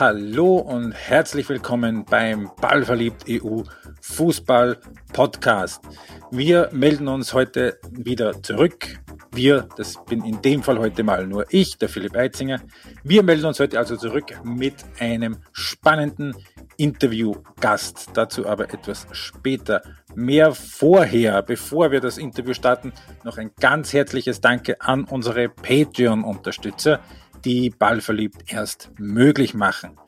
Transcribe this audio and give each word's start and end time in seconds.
Hallo 0.00 0.56
und 0.56 0.92
herzlich 0.92 1.46
willkommen 1.50 2.06
beim 2.06 2.50
Ballverliebt 2.58 3.26
EU 3.28 3.64
Fußball 4.00 4.78
Podcast. 5.12 5.82
Wir 6.30 6.70
melden 6.72 7.06
uns 7.06 7.34
heute 7.34 7.78
wieder 7.90 8.42
zurück. 8.42 8.98
Wir, 9.30 9.68
das 9.76 10.02
bin 10.06 10.24
in 10.24 10.40
dem 10.40 10.62
Fall 10.62 10.78
heute 10.78 11.02
mal 11.02 11.26
nur 11.26 11.44
ich, 11.50 11.76
der 11.76 11.90
Philipp 11.90 12.16
Eitzinger. 12.16 12.62
Wir 13.04 13.22
melden 13.22 13.44
uns 13.44 13.60
heute 13.60 13.78
also 13.78 13.94
zurück 13.94 14.40
mit 14.42 14.76
einem 15.00 15.36
spannenden 15.52 16.34
Interviewgast. 16.78 18.08
Dazu 18.14 18.46
aber 18.46 18.72
etwas 18.72 19.06
später. 19.12 19.82
Mehr 20.14 20.54
vorher, 20.54 21.42
bevor 21.42 21.90
wir 21.90 22.00
das 22.00 22.16
Interview 22.16 22.54
starten, 22.54 22.94
noch 23.22 23.36
ein 23.36 23.50
ganz 23.60 23.92
herzliches 23.92 24.40
Danke 24.40 24.80
an 24.80 25.04
unsere 25.04 25.50
Patreon-Unterstützer 25.50 27.00
die 27.44 27.70
Ballverliebt 27.70 28.52
erst 28.52 28.90
möglich 28.98 29.54
machen. 29.54 29.98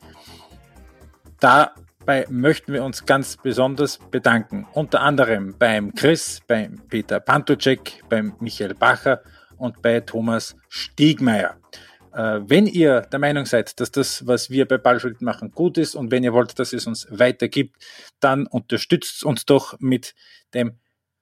Dabei 1.39 2.25
möchten 2.29 2.73
wir 2.73 2.83
uns 2.83 3.05
ganz 3.05 3.37
besonders 3.37 3.97
bedanken, 3.97 4.67
unter 4.73 5.01
anderem 5.01 5.55
beim 5.57 5.93
Chris, 5.93 6.41
beim 6.47 6.81
Peter 6.87 7.19
Pantucek, 7.19 8.03
beim 8.09 8.35
Michael 8.39 8.75
Bacher 8.75 9.21
und 9.57 9.81
bei 9.81 9.99
Thomas 9.99 10.55
Stiegmeier. 10.69 11.57
Äh, 12.13 12.41
wenn 12.43 12.67
ihr 12.67 13.01
der 13.01 13.19
Meinung 13.19 13.45
seid, 13.45 13.79
dass 13.79 13.91
das, 13.91 14.27
was 14.27 14.49
wir 14.49 14.67
bei 14.67 14.77
Ballverliebt 14.77 15.21
machen, 15.21 15.51
gut 15.51 15.77
ist 15.77 15.95
und 15.95 16.11
wenn 16.11 16.23
ihr 16.23 16.33
wollt, 16.33 16.57
dass 16.59 16.73
es 16.73 16.85
uns 16.85 17.07
weitergibt, 17.09 17.75
dann 18.19 18.45
unterstützt 18.45 19.23
uns 19.23 19.45
doch 19.45 19.79
mit 19.79 20.13
dem 20.53 20.79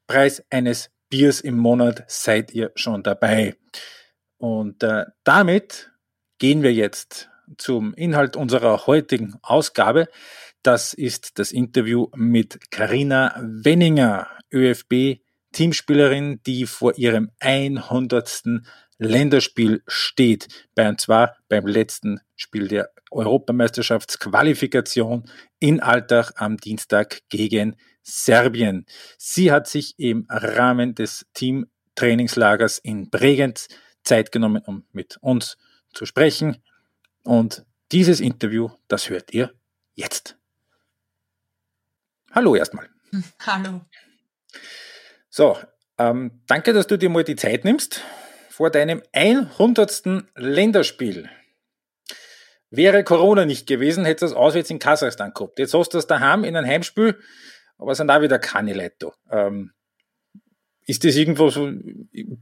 Preis 0.08 0.44
eines 0.50 0.92
Biers 1.10 1.42
im 1.42 1.58
Monat, 1.58 2.04
seid 2.08 2.52
ihr 2.54 2.72
schon 2.76 3.04
dabei. 3.04 3.56
Und 4.38 4.84
äh, 4.84 5.06
damit 5.24 5.91
gehen 6.42 6.64
wir 6.64 6.74
jetzt 6.74 7.30
zum 7.60 7.94
Inhalt 7.94 8.36
unserer 8.36 8.88
heutigen 8.88 9.36
Ausgabe. 9.44 10.08
Das 10.64 10.96
ist 10.96 11.38
das 11.38 11.52
Interview 11.52 12.08
mit 12.16 12.72
Karina 12.72 13.40
Wenninger, 13.40 14.28
ÖFB 14.52 15.20
Teamspielerin, 15.52 16.42
die 16.48 16.66
vor 16.66 16.98
ihrem 16.98 17.30
100. 17.42 18.64
Länderspiel 18.98 19.84
steht, 19.86 20.48
und 20.76 21.00
zwar 21.00 21.38
beim 21.48 21.68
letzten 21.68 22.22
Spiel 22.36 22.68
der 22.68 22.90
Europameisterschaftsqualifikation 23.12 25.30
in 25.60 25.80
Alltag 25.80 26.32
am 26.38 26.58
Dienstag 26.58 27.20
gegen 27.30 27.76
Serbien. 28.02 28.88
Sie 29.20 29.52
hat 29.52 29.68
sich 29.68 29.94
im 30.00 30.26
Rahmen 30.28 30.96
des 30.96 31.28
Teamtrainingslagers 31.36 32.80
in 32.80 33.12
Bregenz 33.12 33.68
Zeit 34.04 34.32
genommen, 34.32 34.64
um 34.66 34.86
mit 34.92 35.18
uns 35.22 35.52
zu 35.52 35.58
sprechen. 36.06 36.62
Und 37.24 37.66
dieses 37.92 38.20
Interview, 38.20 38.70
das 38.88 39.10
hört 39.10 39.34
ihr 39.34 39.54
jetzt. 39.96 40.38
Hallo 42.32 42.56
erstmal. 42.56 42.90
Hallo. 43.46 43.82
So, 45.30 45.58
ähm, 45.98 46.42
danke, 46.48 46.74
dass 46.74 46.88
du 46.88 46.98
dir 46.98 47.10
mal 47.10 47.24
die 47.24 47.36
Zeit 47.36 47.66
nimmst 47.66 48.02
vor 48.50 48.70
deinem 48.70 49.02
100. 49.12 50.04
Länderspiel. 50.36 51.30
Wäre 52.70 53.04
Corona 53.04 53.46
nicht 53.46 53.68
gewesen, 53.68 54.06
hättest 54.06 54.22
du 54.22 54.26
das 54.28 54.36
auswärts 54.36 54.70
in 54.70 54.80
Kasachstan 54.80 55.34
gehabt. 55.34 55.60
Jetzt 55.60 55.74
hast 55.74 55.90
du 55.90 55.98
das 55.98 56.08
daheim 56.08 56.46
in 56.46 56.56
einem 56.56 56.68
Heimspiel, 56.68 57.20
aber 57.78 57.92
es 57.92 57.98
sind 57.98 58.10
auch 58.10 58.22
wieder 58.22 58.40
keine 58.40 58.74
Leute 58.74 58.96
da. 59.30 59.48
Ähm, 59.48 59.74
ist 60.86 61.04
das 61.04 61.16
irgendwo 61.16 61.50
so, 61.50 61.68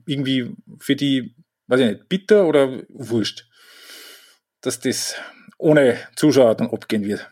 irgendwie 0.06 0.56
für 0.80 0.96
die 0.96 1.36
weiß 1.70 1.80
ich 1.80 1.88
nicht, 1.88 2.10
bitter 2.10 2.46
oder 2.46 2.82
wurscht, 2.90 3.48
dass 4.62 4.80
das 4.80 5.16
ohne 5.58 5.98
Zuschauer 6.16 6.56
dann 6.56 6.72
abgehen 6.72 7.06
wird? 7.06 7.30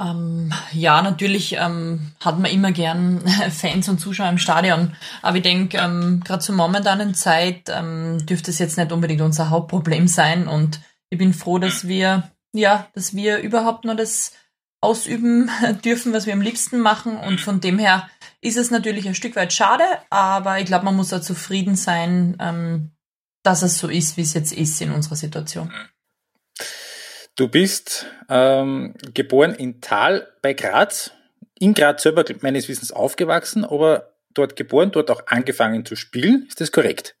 Ähm, 0.00 0.52
ja, 0.72 1.02
natürlich 1.02 1.52
ähm, 1.56 2.12
hat 2.18 2.38
man 2.38 2.50
immer 2.50 2.72
gern 2.72 3.20
Fans 3.50 3.88
und 3.88 4.00
Zuschauer 4.00 4.30
im 4.30 4.38
Stadion. 4.38 4.96
Aber 5.22 5.36
ich 5.36 5.42
denke, 5.42 5.78
ähm, 5.78 6.22
gerade 6.24 6.42
zur 6.42 6.56
momentanen 6.56 7.14
Zeit 7.14 7.68
ähm, 7.68 8.24
dürfte 8.26 8.50
es 8.50 8.58
jetzt 8.58 8.76
nicht 8.76 8.90
unbedingt 8.90 9.20
unser 9.20 9.50
Hauptproblem 9.50 10.08
sein. 10.08 10.48
Und 10.48 10.80
ich 11.10 11.18
bin 11.18 11.32
froh, 11.32 11.58
dass 11.58 11.86
wir, 11.86 12.30
ja, 12.52 12.88
dass 12.94 13.14
wir 13.14 13.38
überhaupt 13.38 13.84
nur 13.84 13.94
das 13.94 14.32
ausüben 14.80 15.50
dürfen, 15.84 16.12
was 16.12 16.26
wir 16.26 16.32
am 16.32 16.40
liebsten 16.40 16.80
machen. 16.80 17.16
Und 17.16 17.40
von 17.40 17.60
dem 17.60 17.78
her 17.78 18.08
ist 18.40 18.56
es 18.56 18.70
natürlich 18.70 19.06
ein 19.06 19.14
Stück 19.14 19.36
weit 19.36 19.52
schade, 19.52 19.84
aber 20.10 20.58
ich 20.58 20.66
glaube, 20.66 20.84
man 20.84 20.96
muss 20.96 21.12
auch 21.12 21.20
zufrieden 21.20 21.76
sein, 21.76 22.36
ähm, 22.40 22.90
dass 23.44 23.62
es 23.62 23.78
so 23.78 23.88
ist, 23.88 24.16
wie 24.16 24.22
es 24.22 24.34
jetzt 24.34 24.52
ist 24.52 24.80
in 24.80 24.90
unserer 24.90 25.14
Situation. 25.14 25.72
Du 27.36 27.48
bist 27.48 28.06
ähm, 28.28 28.94
geboren 29.12 29.54
in 29.54 29.80
Thal 29.80 30.28
bei 30.42 30.54
Graz, 30.54 31.12
in 31.58 31.74
Graz 31.74 32.02
selber 32.02 32.24
meines 32.40 32.68
Wissens 32.68 32.90
aufgewachsen, 32.90 33.64
aber 33.64 34.14
dort 34.32 34.56
geboren, 34.56 34.90
dort 34.90 35.10
auch 35.10 35.26
angefangen 35.26 35.84
zu 35.84 35.94
spielen. 35.94 36.46
Ist 36.48 36.60
das 36.60 36.72
korrekt? 36.72 37.16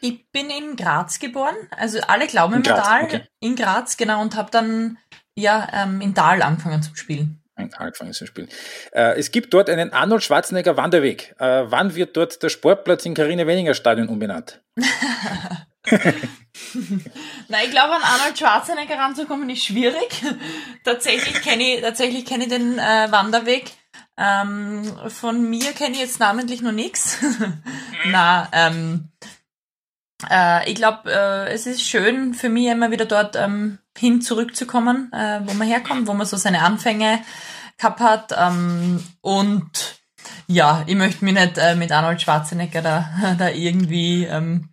Ich 0.00 0.30
bin 0.30 0.50
in 0.50 0.76
Graz 0.76 1.18
geboren, 1.18 1.56
also 1.70 2.00
alle 2.02 2.26
glauben 2.26 2.54
in 2.54 2.64
immer 2.64 2.76
Thal, 2.76 3.04
okay. 3.04 3.22
in 3.40 3.56
Graz, 3.56 3.96
genau, 3.96 4.20
und 4.20 4.36
habe 4.36 4.50
dann 4.50 4.98
ja 5.34 5.68
ähm, 5.72 6.00
in 6.00 6.14
Thal 6.14 6.42
angefangen 6.42 6.82
zu 6.82 6.94
spielen 6.94 7.42
angefangen 7.56 8.12
zu 8.12 8.26
spielen. 8.26 8.48
Äh, 8.92 9.18
es 9.18 9.30
gibt 9.30 9.54
dort 9.54 9.70
einen 9.70 9.92
Arnold 9.92 10.22
Schwarzenegger 10.22 10.76
Wanderweg. 10.76 11.34
Äh, 11.38 11.64
wann 11.66 11.94
wird 11.94 12.16
dort 12.16 12.42
der 12.42 12.48
Sportplatz 12.48 13.04
in 13.06 13.14
Carina 13.14 13.46
Weninger 13.46 13.74
Stadion 13.74 14.08
umbenannt? 14.08 14.62
Na, 17.48 17.62
ich 17.64 17.70
glaube, 17.70 17.94
an 17.94 18.02
Arnold 18.02 18.38
Schwarzenegger 18.38 18.98
ranzukommen 18.98 19.48
ist 19.50 19.64
schwierig. 19.64 20.22
tatsächlich 20.84 21.40
kenne 21.42 21.74
ich, 21.74 21.80
tatsächlich 21.80 22.24
kenne 22.24 22.44
ich 22.44 22.50
den 22.50 22.78
äh, 22.78 23.10
Wanderweg. 23.10 23.72
Ähm, 24.18 24.84
von 25.08 25.48
mir 25.48 25.72
kenne 25.72 25.94
ich 25.94 26.00
jetzt 26.00 26.20
namentlich 26.20 26.62
noch 26.62 26.72
nichts. 26.72 27.18
Na, 28.06 28.48
ähm, 28.52 29.10
äh, 30.30 30.68
ich 30.70 30.76
glaube, 30.76 31.10
äh, 31.12 31.52
es 31.52 31.66
ist 31.66 31.82
schön 31.82 32.34
für 32.34 32.48
mich 32.48 32.66
immer 32.66 32.90
wieder 32.90 33.04
dort 33.04 33.36
ähm, 33.36 33.78
hin 33.96 34.20
zurückzukommen, 34.20 35.12
äh, 35.12 35.40
wo 35.44 35.54
man 35.54 35.68
herkommt, 35.68 36.06
wo 36.06 36.14
man 36.14 36.26
so 36.26 36.36
seine 36.36 36.62
Anfänge 36.62 37.20
gehabt 37.78 38.00
hat. 38.00 38.34
Ähm, 38.36 39.02
und 39.20 40.00
ja, 40.46 40.84
ich 40.86 40.94
möchte 40.94 41.24
mich 41.24 41.34
nicht 41.34 41.58
äh, 41.58 41.74
mit 41.74 41.92
Arnold 41.92 42.22
Schwarzenegger 42.22 42.82
da, 42.82 43.36
da 43.38 43.50
irgendwie 43.50 44.24
ähm, 44.24 44.70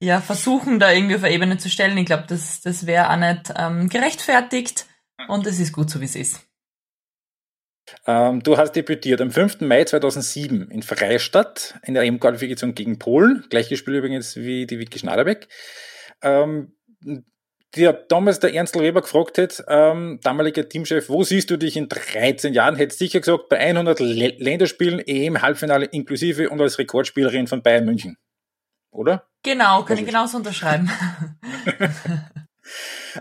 ja, 0.00 0.20
versuchen, 0.20 0.78
da 0.78 0.90
irgendwie 0.90 1.16
auf 1.16 1.24
eine 1.24 1.34
Ebene 1.34 1.58
zu 1.58 1.68
stellen. 1.68 1.98
Ich 1.98 2.06
glaube, 2.06 2.24
das, 2.26 2.62
das 2.62 2.86
wäre 2.86 3.10
auch 3.10 3.16
nicht 3.16 3.52
ähm, 3.56 3.88
gerechtfertigt 3.88 4.86
und 5.28 5.46
es 5.46 5.58
ist 5.58 5.72
gut 5.72 5.90
so, 5.90 6.00
wie 6.00 6.06
es 6.06 6.16
ist. 6.16 6.49
Ähm, 8.06 8.42
du 8.42 8.56
hast 8.56 8.72
debütiert 8.72 9.20
am 9.20 9.30
5. 9.30 9.60
Mai 9.60 9.84
2007 9.84 10.70
in 10.70 10.82
Freistadt 10.82 11.78
in 11.84 11.94
der 11.94 12.04
EM-Qualifikation 12.04 12.74
gegen 12.74 12.98
Polen. 12.98 13.44
Gleiches 13.50 13.78
Spiel 13.78 13.94
übrigens 13.94 14.36
wie 14.36 14.66
die 14.66 14.78
Vicky 14.78 14.98
Schnaderbeck. 14.98 15.48
Ähm, 16.22 16.74
der 17.76 17.92
damals 17.92 18.40
der 18.40 18.52
Ernst 18.52 18.78
Weber 18.78 19.00
gefragt 19.00 19.38
hat, 19.38 19.64
ähm, 19.68 20.18
damaliger 20.22 20.68
Teamchef, 20.68 21.08
wo 21.08 21.22
siehst 21.22 21.50
du 21.50 21.56
dich 21.56 21.76
in 21.76 21.88
13 21.88 22.52
Jahren? 22.52 22.74
Hätte 22.74 22.96
sicher 22.96 23.20
gesagt, 23.20 23.48
bei 23.48 23.58
100 23.58 24.00
L 24.00 24.34
Länderspielen, 24.38 25.00
EM-Halbfinale 25.00 25.86
inklusive 25.86 26.50
und 26.50 26.60
als 26.60 26.78
Rekordspielerin 26.78 27.46
von 27.46 27.62
Bayern 27.62 27.84
München. 27.84 28.16
Oder? 28.90 29.28
Genau, 29.44 29.84
kann 29.84 29.98
ich 29.98 30.06
genauso 30.06 30.38
unterschreiben. 30.38 30.90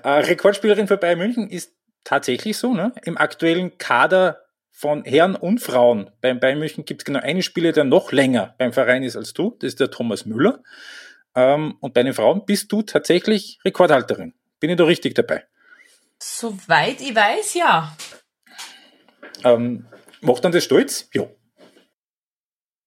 äh, 0.03 0.09
Rekordspielerin 0.09 0.87
für 0.87 0.97
Bayern 0.97 1.19
München 1.19 1.47
ist 1.49 1.73
tatsächlich 2.03 2.57
so, 2.57 2.73
ne? 2.73 2.91
Im 3.03 3.17
aktuellen 3.17 3.77
Kader 3.77 4.41
von 4.79 5.03
Herren 5.03 5.35
und 5.35 5.59
Frauen. 5.59 6.09
Beim 6.21 6.39
Bayern 6.39 6.57
München 6.57 6.85
gibt 6.85 7.01
es 7.01 7.05
genau 7.05 7.19
einen 7.19 7.41
Spieler, 7.41 7.73
der 7.73 7.83
noch 7.83 8.13
länger 8.13 8.55
beim 8.57 8.71
Verein 8.71 9.03
ist 9.03 9.17
als 9.17 9.33
du. 9.33 9.57
Das 9.59 9.67
ist 9.67 9.81
der 9.81 9.91
Thomas 9.91 10.25
Müller. 10.25 10.63
Ähm, 11.35 11.75
und 11.81 11.93
bei 11.93 12.01
den 12.01 12.13
Frauen 12.13 12.45
bist 12.45 12.71
du 12.71 12.81
tatsächlich 12.81 13.59
Rekordhalterin. 13.65 14.33
Bin 14.61 14.69
ich 14.69 14.77
da 14.77 14.85
richtig 14.85 15.15
dabei? 15.15 15.45
Soweit 16.17 17.01
ich 17.01 17.13
weiß, 17.13 17.55
ja. 17.55 17.93
Ähm, 19.43 19.85
macht 20.21 20.45
dann 20.45 20.53
das 20.53 20.63
stolz? 20.63 21.09
Ja. 21.13 21.27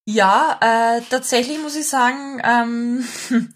Ja, 0.06 0.59
äh, 0.62 1.03
tatsächlich 1.11 1.59
muss 1.59 1.77
ich 1.77 1.87
sagen, 1.87 2.41
ähm, 2.43 3.06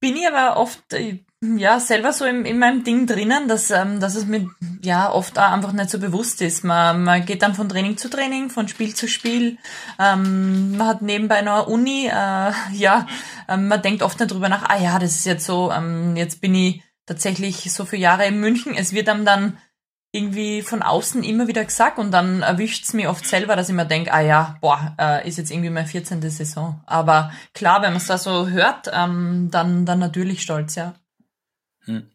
bin 0.00 0.16
ich 0.16 0.26
aber 0.26 0.60
oft, 0.60 0.92
äh, 0.92 1.24
ja, 1.42 1.78
selber 1.80 2.12
so 2.12 2.24
in, 2.24 2.44
in 2.46 2.58
meinem 2.58 2.82
Ding 2.82 3.06
drinnen, 3.06 3.46
dass, 3.46 3.70
ähm, 3.70 4.00
dass 4.00 4.14
es 4.14 4.26
mir 4.26 4.48
ja 4.82 5.12
oft 5.12 5.38
auch 5.38 5.52
einfach 5.52 5.72
nicht 5.72 5.90
so 5.90 5.98
bewusst 5.98 6.40
ist. 6.40 6.64
Man, 6.64 7.04
man 7.04 7.24
geht 7.26 7.42
dann 7.42 7.54
von 7.54 7.68
Training 7.68 7.98
zu 7.98 8.08
Training, 8.08 8.48
von 8.48 8.68
Spiel 8.68 8.94
zu 8.94 9.06
Spiel. 9.06 9.58
Ähm, 9.98 10.76
man 10.76 10.86
hat 10.86 11.02
nebenbei 11.02 11.42
noch 11.42 11.66
eine 11.66 11.66
Uni, 11.66 12.06
äh, 12.06 12.52
ja, 12.72 13.06
ähm, 13.48 13.68
man 13.68 13.82
denkt 13.82 14.02
oft 14.02 14.18
nicht 14.18 14.32
drüber 14.32 14.48
nach, 14.48 14.68
ah 14.68 14.78
ja, 14.78 14.98
das 14.98 15.16
ist 15.16 15.26
jetzt 15.26 15.44
so, 15.44 15.70
ähm, 15.70 16.16
jetzt 16.16 16.40
bin 16.40 16.54
ich 16.54 16.82
tatsächlich 17.04 17.72
so 17.72 17.84
viele 17.84 18.02
Jahre 18.02 18.26
in 18.26 18.40
München. 18.40 18.74
Es 18.74 18.92
wird 18.92 19.08
einem 19.08 19.24
dann 19.24 19.58
irgendwie 20.12 20.62
von 20.62 20.82
außen 20.82 21.22
immer 21.22 21.46
wieder 21.46 21.64
gesagt 21.64 21.98
und 21.98 22.10
dann 22.10 22.40
erwischt's 22.40 22.94
mir 22.94 23.10
oft 23.10 23.26
selber, 23.26 23.56
dass 23.56 23.68
ich 23.68 23.74
mir 23.74 23.84
denke, 23.84 24.12
ah 24.12 24.20
ja, 24.20 24.56
boah, 24.62 24.94
äh, 24.98 25.28
ist 25.28 25.36
jetzt 25.36 25.50
irgendwie 25.50 25.68
meine 25.68 25.86
14. 25.86 26.22
Saison. 26.30 26.80
Aber 26.86 27.30
klar, 27.52 27.82
wenn 27.82 27.90
man 27.90 27.98
es 27.98 28.06
da 28.06 28.16
so 28.16 28.48
hört, 28.48 28.90
ähm, 28.92 29.48
dann, 29.50 29.84
dann 29.84 29.98
natürlich 29.98 30.40
stolz, 30.40 30.74
ja. 30.76 30.94
Hm. 31.86 32.10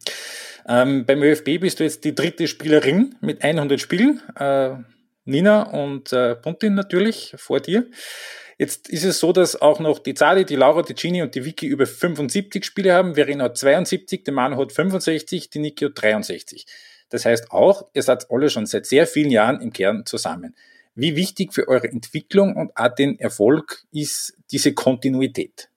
Ähm, 0.68 1.06
beim 1.06 1.24
ÖFB 1.24 1.60
bist 1.60 1.80
du 1.80 1.84
jetzt 1.84 2.04
die 2.04 2.16
dritte 2.16 2.48
Spielerin 2.48 3.16
mit 3.22 3.44
100 3.44 3.80
Spielen. 3.80 4.22
Äh, 4.38 4.76
Nina 5.26 5.64
und 5.64 6.14
äh, 6.14 6.36
Puntin 6.36 6.76
natürlich 6.76 7.34
vor 7.38 7.60
dir. 7.60 7.88
Jetzt 8.58 8.90
ist 8.90 9.04
es 9.04 9.20
so, 9.20 9.34
dass 9.34 9.60
auch 9.60 9.80
noch 9.80 9.98
die 9.98 10.14
Zadi, 10.14 10.46
die 10.46 10.56
Laura, 10.56 10.84
die 10.84 10.94
Gini 10.94 11.24
und 11.24 11.34
die 11.34 11.46
Vicky 11.46 11.66
über 11.66 11.88
75 11.88 12.64
Spiele 12.64 12.94
haben. 12.94 13.16
Verena 13.16 13.46
hat 13.46 13.58
72, 13.58 14.24
der 14.24 14.36
Manu 14.36 14.58
hat 14.58 14.72
65, 14.72 15.50
die 15.50 15.58
Niki 15.58 15.86
hat 15.86 15.94
63. 15.96 16.68
Das 17.10 17.26
heißt 17.26 17.52
auch, 17.52 17.88
ihr 17.94 18.04
seid 18.04 18.30
alle 18.30 18.52
schon 18.52 18.68
seit 18.68 18.86
sehr 18.86 19.08
vielen 19.08 19.32
Jahren 19.32 19.62
im 19.62 19.74
Kern 19.74 20.06
zusammen. 20.06 20.56
Wie 20.94 21.16
wichtig 21.16 21.54
für 21.54 21.68
eure 21.68 21.88
Entwicklung 21.88 22.56
und 22.56 22.78
auch 22.78 22.94
den 22.94 23.18
Erfolg 23.18 23.84
ist 23.92 24.38
diese 24.52 24.74
Kontinuität? 24.76 25.71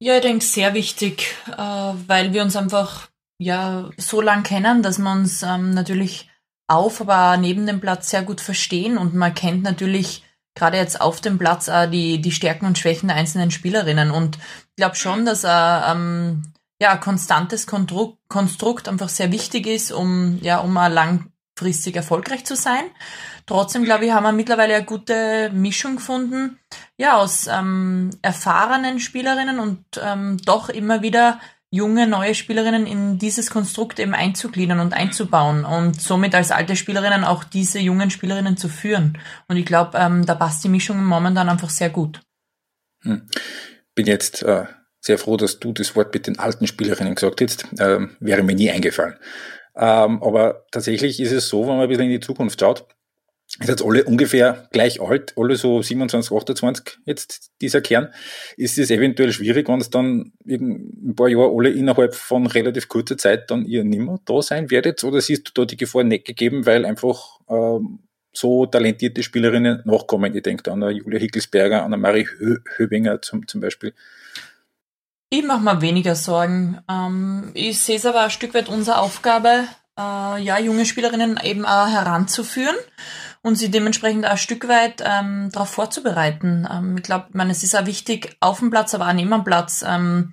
Ja, 0.00 0.16
ich 0.16 0.22
denke 0.22 0.44
sehr 0.44 0.74
wichtig, 0.74 1.34
äh, 1.46 1.56
weil 1.56 2.32
wir 2.32 2.42
uns 2.42 2.56
einfach 2.56 3.08
ja 3.38 3.90
so 3.96 4.20
lang 4.20 4.42
kennen, 4.42 4.82
dass 4.82 4.98
wir 4.98 5.10
uns 5.10 5.42
ähm, 5.42 5.70
natürlich 5.70 6.28
auf, 6.66 7.00
aber 7.00 7.36
neben 7.36 7.66
dem 7.66 7.80
Platz 7.80 8.10
sehr 8.10 8.22
gut 8.22 8.40
verstehen. 8.40 8.98
Und 8.98 9.14
man 9.14 9.34
kennt 9.34 9.62
natürlich 9.62 10.24
gerade 10.54 10.76
jetzt 10.76 11.00
auf 11.00 11.20
dem 11.20 11.38
Platz 11.38 11.68
auch 11.68 11.86
die, 11.86 12.20
die 12.20 12.32
Stärken 12.32 12.66
und 12.66 12.78
Schwächen 12.78 13.08
der 13.08 13.16
einzelnen 13.16 13.50
Spielerinnen. 13.50 14.10
Und 14.10 14.36
ich 14.36 14.76
glaube 14.76 14.96
schon, 14.96 15.24
dass 15.24 15.44
ein 15.44 15.96
ähm, 15.96 16.52
ja, 16.80 16.96
konstantes 16.96 17.66
Konstrukt, 17.66 18.18
Konstrukt 18.28 18.88
einfach 18.88 19.08
sehr 19.08 19.32
wichtig 19.32 19.66
ist, 19.66 19.92
um 19.92 20.38
ja, 20.42 20.58
um 20.58 20.76
auch 20.76 20.90
langfristig 21.54 21.96
erfolgreich 21.96 22.44
zu 22.44 22.56
sein. 22.56 22.84
Trotzdem, 23.46 23.84
glaube 23.84 24.06
ich, 24.06 24.12
haben 24.12 24.24
wir 24.24 24.32
mittlerweile 24.32 24.74
eine 24.74 24.84
gute 24.84 25.50
Mischung 25.52 25.96
gefunden, 25.96 26.58
ja, 26.96 27.16
aus 27.16 27.46
ähm, 27.46 28.10
erfahrenen 28.22 28.98
Spielerinnen 28.98 29.58
und 29.58 29.84
ähm, 30.02 30.38
doch 30.44 30.68
immer 30.68 31.02
wieder 31.02 31.40
junge, 31.70 32.06
neue 32.06 32.34
Spielerinnen 32.34 32.86
in 32.86 33.18
dieses 33.18 33.50
Konstrukt 33.50 33.98
eben 33.98 34.14
einzugliedern 34.14 34.80
und 34.80 34.94
einzubauen 34.94 35.64
und 35.64 36.00
somit 36.00 36.34
als 36.34 36.52
alte 36.52 36.76
Spielerinnen 36.76 37.24
auch 37.24 37.44
diese 37.44 37.80
jungen 37.80 38.10
Spielerinnen 38.10 38.56
zu 38.56 38.68
führen. 38.68 39.18
Und 39.48 39.56
ich 39.56 39.66
glaube, 39.66 39.98
ähm, 39.98 40.24
da 40.24 40.34
passt 40.34 40.62
die 40.64 40.68
Mischung 40.68 41.04
momentan 41.04 41.48
einfach 41.48 41.70
sehr 41.70 41.90
gut. 41.90 42.20
Hm. 43.02 43.28
Bin 43.94 44.06
jetzt 44.06 44.42
äh, 44.42 44.66
sehr 45.00 45.18
froh, 45.18 45.36
dass 45.36 45.60
du 45.60 45.72
das 45.72 45.94
Wort 45.94 46.14
mit 46.14 46.26
den 46.26 46.38
alten 46.38 46.66
Spielerinnen 46.66 47.14
gesagt 47.14 47.40
hast. 47.42 47.66
Ähm, 47.78 48.16
wäre 48.20 48.42
mir 48.42 48.54
nie 48.54 48.70
eingefallen. 48.70 49.16
Ähm, 49.76 50.22
aber 50.22 50.66
tatsächlich 50.70 51.20
ist 51.20 51.32
es 51.32 51.48
so, 51.48 51.62
wenn 51.62 51.76
man 51.76 51.80
ein 51.80 51.88
bisschen 51.88 52.04
in 52.04 52.10
die 52.10 52.20
Zukunft 52.20 52.60
schaut, 52.60 52.86
ist 53.60 53.68
jetzt 53.68 53.84
alle 53.84 54.04
ungefähr 54.04 54.68
gleich 54.72 55.00
alt, 55.00 55.34
alle 55.36 55.56
so 55.56 55.80
27, 55.80 56.32
28 56.32 56.98
jetzt 57.04 57.52
dieser 57.60 57.80
Kern, 57.80 58.12
ist 58.56 58.78
es 58.78 58.90
eventuell 58.90 59.32
schwierig, 59.32 59.68
wenn 59.68 59.80
es 59.80 59.90
dann 59.90 60.32
in 60.44 61.10
ein 61.10 61.14
paar 61.14 61.28
Jahre 61.28 61.52
alle 61.54 61.70
innerhalb 61.70 62.14
von 62.14 62.46
relativ 62.46 62.88
kurzer 62.88 63.16
Zeit 63.16 63.50
dann 63.50 63.64
ihr 63.64 63.84
nimmer 63.84 64.18
da 64.24 64.42
sein 64.42 64.70
werdet? 64.70 65.04
Oder 65.04 65.20
siehst 65.20 65.48
du 65.48 65.52
da 65.54 65.66
die 65.66 65.76
Gefahr 65.76 66.04
nicht 66.04 66.24
gegeben, 66.24 66.66
weil 66.66 66.84
einfach 66.84 67.38
ähm, 67.48 68.00
so 68.32 68.66
talentierte 68.66 69.22
Spielerinnen 69.22 69.82
nachkommen? 69.84 70.34
Ich 70.34 70.42
denke 70.42 70.72
an 70.72 70.82
eine 70.82 70.92
Julia 70.92 71.20
Hickelsberger, 71.20 71.84
an 71.84 71.92
eine 71.92 71.98
Marie 71.98 72.26
Hö 72.38 72.58
Höbinger 72.76 73.22
zum, 73.22 73.46
zum 73.46 73.60
Beispiel. 73.60 73.92
Ich 75.36 75.42
mache 75.42 75.62
mir 75.62 75.80
weniger 75.80 76.14
Sorgen. 76.14 76.80
Ähm, 76.88 77.50
ich 77.54 77.80
sehe 77.80 77.96
es 77.96 78.06
aber 78.06 78.20
ein 78.20 78.30
Stück 78.30 78.54
weit 78.54 78.68
unsere 78.68 78.98
Aufgabe, 78.98 79.66
äh, 79.98 80.40
ja, 80.40 80.60
junge 80.60 80.86
Spielerinnen 80.86 81.40
eben 81.42 81.66
auch 81.66 81.88
heranzuführen 81.88 82.76
und 83.42 83.56
sie 83.56 83.68
dementsprechend 83.68 84.26
auch 84.26 84.30
ein 84.30 84.38
Stück 84.38 84.68
weit 84.68 85.02
ähm, 85.04 85.50
darauf 85.50 85.70
vorzubereiten. 85.70 86.68
Ähm, 86.70 86.98
ich 86.98 87.02
glaube, 87.02 87.30
man, 87.32 87.50
es 87.50 87.64
ist 87.64 87.74
auch 87.74 87.84
wichtig, 87.84 88.36
auf 88.38 88.60
dem 88.60 88.70
Platz, 88.70 88.94
aber 88.94 89.08
auch 89.08 89.12
neben 89.12 89.32
dem 89.32 89.42
Platz, 89.42 89.84
ähm, 89.84 90.32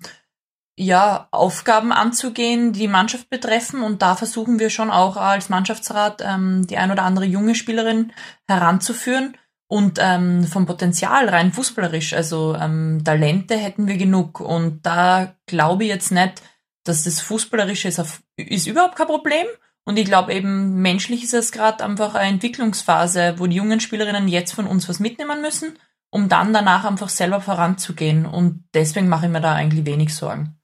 ja, 0.78 1.28
Aufgaben 1.32 1.92
anzugehen, 1.92 2.72
die 2.72 2.82
die 2.82 2.88
Mannschaft 2.88 3.28
betreffen. 3.32 3.82
Und 3.82 4.04
da 4.04 4.16
versuchen 4.16 4.60
wir 4.60 4.70
schon 4.70 4.92
auch 4.92 5.18
als 5.18 5.50
Mannschaftsrat 5.50 6.22
ähm, 6.24 6.68
die 6.68 6.78
ein 6.78 6.92
oder 6.92 7.02
andere 7.02 7.26
junge 7.26 7.56
Spielerin 7.56 8.14
heranzuführen. 8.48 9.36
Und 9.72 10.00
ähm, 10.02 10.44
vom 10.44 10.66
Potenzial 10.66 11.30
rein 11.30 11.54
fußballerisch, 11.54 12.12
also 12.12 12.58
ähm, 12.60 13.04
Talente 13.06 13.56
hätten 13.56 13.88
wir 13.88 13.96
genug. 13.96 14.42
Und 14.42 14.86
da 14.86 15.38
glaube 15.46 15.86
ich 15.86 15.90
jetzt 15.90 16.12
nicht, 16.12 16.42
dass 16.84 17.06
das 17.06 17.22
Fußballerische 17.22 17.88
ist, 17.88 17.98
auf, 17.98 18.22
ist 18.36 18.68
überhaupt 18.68 18.98
kein 18.98 19.08
Problem. 19.08 19.46
Und 19.86 19.98
ich 19.98 20.04
glaube 20.04 20.34
eben, 20.34 20.82
menschlich 20.82 21.24
ist 21.24 21.34
es 21.34 21.54
gerade 21.54 21.86
einfach 21.86 22.16
eine 22.16 22.32
Entwicklungsphase, 22.32 23.36
wo 23.38 23.48
die 23.48 23.56
jungen 23.56 23.80
Spielerinnen 23.80 24.28
jetzt 24.28 24.52
von 24.52 24.68
uns 24.68 24.90
was 24.90 25.00
mitnehmen 25.00 25.42
müssen, 25.42 25.80
um 26.10 26.28
dann 26.28 26.52
danach 26.52 26.84
einfach 26.84 27.08
selber 27.08 27.40
voranzugehen. 27.40 28.26
Und 28.26 28.66
deswegen 28.74 29.08
mache 29.08 29.28
ich 29.28 29.32
mir 29.32 29.40
da 29.40 29.54
eigentlich 29.54 29.86
wenig 29.86 30.14
Sorgen. 30.14 30.60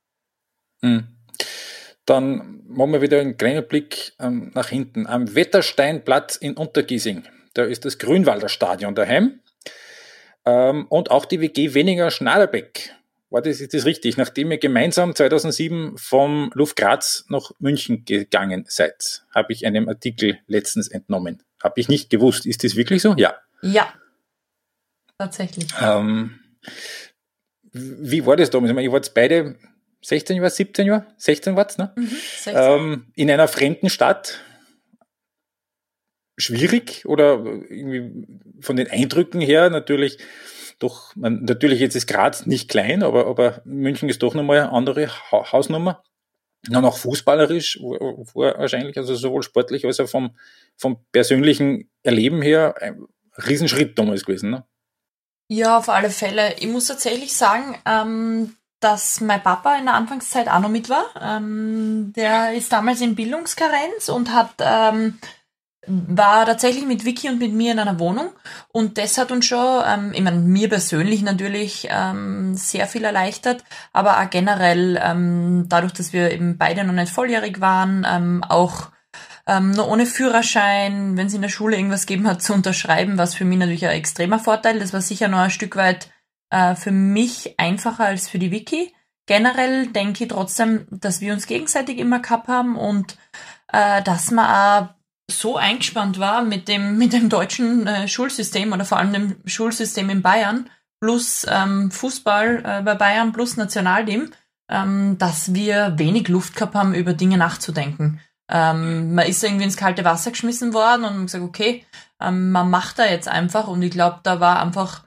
Mhm. 0.82 1.08
Dann 2.06 2.62
machen 2.68 2.92
wir 2.92 3.02
wieder 3.02 3.22
einen 3.22 3.38
kleinen 3.38 3.66
Blick 3.66 4.12
ähm, 4.20 4.52
nach 4.54 4.68
hinten. 4.68 5.08
Am 5.08 5.34
Wettersteinplatz 5.34 6.36
in 6.36 6.58
Untergiesing, 6.58 7.24
da 7.58 7.64
ist 7.64 7.86
das 7.86 7.98
Grünwalder 7.98 8.50
Stadion 8.50 8.96
daheim. 8.96 9.40
Ähm, 10.46 10.88
und 10.90 11.12
auch 11.12 11.26
die 11.26 11.42
WG 11.42 11.74
Weniger 11.74 12.12
Schnaderbeck 12.12 12.94
war 13.30 13.42
das, 13.42 13.60
ist 13.60 13.74
das 13.74 13.86
richtig? 13.86 14.18
Nachdem 14.18 14.52
ihr 14.52 14.58
gemeinsam 14.58 15.14
2007 15.14 15.98
vom 15.98 16.50
Luft 16.54 16.78
Graz 16.78 17.26
nach 17.28 17.52
München 17.60 18.06
gegangen 18.06 18.66
seid, 18.70 19.24
habe 19.36 19.52
ich 19.52 19.66
einem 19.66 19.90
Artikel 19.90 20.40
letztens 20.48 20.88
entnommen. 20.88 21.44
Habe 21.62 21.80
ich 21.82 21.90
nicht 21.90 22.10
gewusst. 22.10 22.46
Ist 22.46 22.64
das 22.64 22.76
wirklich 22.76 23.02
so? 23.02 23.16
Ja. 23.18 23.36
Ja. 23.62 23.94
Tatsächlich. 25.18 25.68
Ähm, 25.82 26.40
wie 27.74 28.26
war 28.26 28.38
das 28.38 28.50
damals? 28.50 28.70
Ich 28.70 28.76
meine, 28.76 28.88
ihr 28.88 28.94
wart 28.94 29.14
beide 29.14 29.56
16 30.04 30.38
Jahre, 30.38 30.50
17 30.50 30.88
Jahre? 30.88 31.08
16 31.18 31.56
wart's, 31.56 31.78
ne? 31.78 31.92
Mhm, 31.96 32.08
16. 32.08 32.54
Ähm, 32.56 33.08
in 33.16 33.30
einer 33.30 33.48
fremden 33.48 33.90
Stadt. 33.90 34.40
Schwierig 36.38 37.06
oder 37.06 37.44
irgendwie 37.44 38.28
von 38.62 38.76
den 38.76 38.90
Eindrücken 38.90 39.42
her 39.42 39.70
natürlich 39.70 40.20
doch, 40.80 41.16
man, 41.16 41.44
natürlich 41.44 41.80
jetzt 41.80 41.96
ist 41.96 42.08
Graz 42.08 42.46
nicht 42.46 42.70
klein, 42.70 43.02
aber, 43.02 43.26
aber 43.28 43.62
München 43.66 44.10
ist 44.10 44.22
doch 44.22 44.36
nochmal 44.36 44.60
eine 44.60 44.72
andere 44.72 45.08
ha 45.08 45.52
Hausnummer. 45.52 46.04
Dann 46.70 46.86
auch 46.86 46.98
fußballerisch, 46.98 47.80
wahrscheinlich, 47.82 48.98
also 48.98 49.16
sowohl 49.16 49.44
sportlich 49.44 49.86
als 49.86 50.00
auch 50.00 50.10
vom, 50.10 50.36
vom 50.76 50.98
persönlichen 51.12 51.90
Erleben 52.04 52.42
her, 52.42 52.76
ein 52.82 53.06
Riesenschritt 53.48 53.98
damals 53.98 54.26
gewesen. 54.26 54.50
Ne? 54.50 54.66
Ja, 55.48 55.78
auf 55.78 55.90
alle 55.90 56.10
Fälle. 56.10 56.56
Ich 56.60 56.68
muss 56.68 56.88
tatsächlich 56.88 57.36
sagen, 57.36 57.78
ähm, 57.86 58.56
dass 58.80 59.22
mein 59.22 59.42
Papa 59.42 59.78
in 59.78 59.86
der 59.86 59.94
Anfangszeit 59.94 60.50
auch 60.50 60.60
noch 60.60 60.70
mit 60.70 60.90
war. 60.90 61.06
Ähm, 61.20 62.12
der 62.16 62.54
ist 62.54 62.72
damals 62.72 63.02
in 63.02 63.16
Bildungskarenz 63.16 64.10
und 64.10 64.34
hat 64.34 64.54
ähm, 64.60 65.20
war 65.88 66.46
tatsächlich 66.46 66.86
mit 66.86 67.06
Vicky 67.06 67.30
und 67.30 67.40
mit 67.40 67.54
mir 67.54 67.72
in 67.72 67.80
einer 67.80 68.00
Wohnung 68.00 68.30
und 68.72 68.98
das 68.98 69.18
hat 69.18 69.32
uns 69.32 69.46
schon, 69.46 69.84
ähm, 69.88 70.12
ich 70.14 70.22
meine, 70.22 70.40
mir 70.40 70.70
persönlich 70.70 71.22
natürlich 71.22 71.88
ähm, 71.90 72.56
sehr 72.56 72.88
viel 72.88 73.04
erleichtert, 73.04 73.64
aber 73.94 74.20
auch 74.20 74.30
generell 74.30 75.00
ähm, 75.02 75.66
dadurch, 75.70 75.94
dass 75.94 76.14
wir 76.14 76.32
eben 76.32 76.58
beide 76.58 76.84
noch 76.84 76.94
nicht 76.94 77.12
volljährig 77.12 77.62
waren, 77.62 78.06
ähm, 78.10 78.44
auch 78.44 78.90
ähm, 79.48 79.72
nur 79.72 79.88
ohne 79.88 80.06
Führerschein, 80.06 81.16
wenn 81.16 81.28
es 81.28 81.34
in 81.34 81.42
der 81.42 81.50
Schule 81.50 81.78
irgendwas 81.78 82.06
gegeben 82.06 82.28
hat, 82.28 82.42
zu 82.42 82.54
unterschreiben, 82.54 83.18
was 83.18 83.34
für 83.34 83.46
mich 83.46 83.58
natürlich 83.58 83.86
ein 83.86 83.96
extremer 83.96 84.40
Vorteil. 84.40 84.80
Das 84.80 84.94
war 84.94 85.02
sicher 85.02 85.30
noch 85.30 85.40
ein 85.40 85.52
Stück 85.52 85.78
weit 85.78 86.12
äh, 86.50 86.76
für 86.76 86.92
mich 86.92 87.58
einfacher 87.58 88.06
als 88.06 88.30
für 88.30 88.40
die 88.40 88.52
Vicky. 88.52 88.94
Generell 89.26 89.88
denke 89.88 90.26
ich 90.26 90.30
trotzdem, 90.30 90.86
dass 90.90 91.22
wir 91.22 91.34
uns 91.34 91.48
gegenseitig 91.48 91.98
immer 91.98 92.20
gehabt 92.20 92.48
haben 92.48 92.78
und 92.78 93.18
äh, 93.72 94.02
dass 94.04 94.32
man 94.32 94.46
auch 94.46 94.97
so 95.30 95.58
eingespannt 95.58 96.20
war 96.20 96.44
mit 96.44 96.68
dem, 96.68 96.98
mit 96.98 97.14
dem 97.14 97.30
deutschen 97.30 97.88
äh, 97.88 98.08
Schulsystem 98.08 98.72
oder 98.74 98.86
vor 98.86 98.98
allem 98.98 99.14
dem 99.14 99.36
Schulsystem 99.46 100.10
in 100.10 100.22
Bayern 100.22 100.70
plus 101.00 101.46
ähm, 101.50 101.92
Fußball 101.92 102.64
äh, 102.66 102.82
bei 102.82 102.96
Bayern 102.96 103.32
plus 103.34 103.58
Nationalteam, 103.58 104.32
ähm, 104.70 105.18
dass 105.18 105.54
wir 105.54 105.98
wenig 105.98 106.28
Luft 106.28 106.56
gehabt 106.56 106.76
haben, 106.76 106.96
über 106.96 107.14
Dinge 107.14 107.38
nachzudenken. 107.38 108.20
Ähm, 108.50 109.14
man 109.14 109.28
ist 109.28 109.44
irgendwie 109.44 109.66
ins 109.66 109.78
kalte 109.78 110.06
Wasser 110.06 110.32
geschmissen 110.32 110.74
worden 110.74 111.04
und 111.04 111.16
man 111.16 111.26
gesagt, 111.26 111.44
okay, 111.44 111.86
ähm, 112.22 112.52
man 112.52 112.70
macht 112.70 112.98
da 112.98 113.06
jetzt 113.06 113.28
einfach 113.28 113.68
und 113.68 113.82
ich 113.82 113.92
glaube, 113.92 114.22
da 114.24 114.40
war 114.40 114.62
einfach 114.62 115.04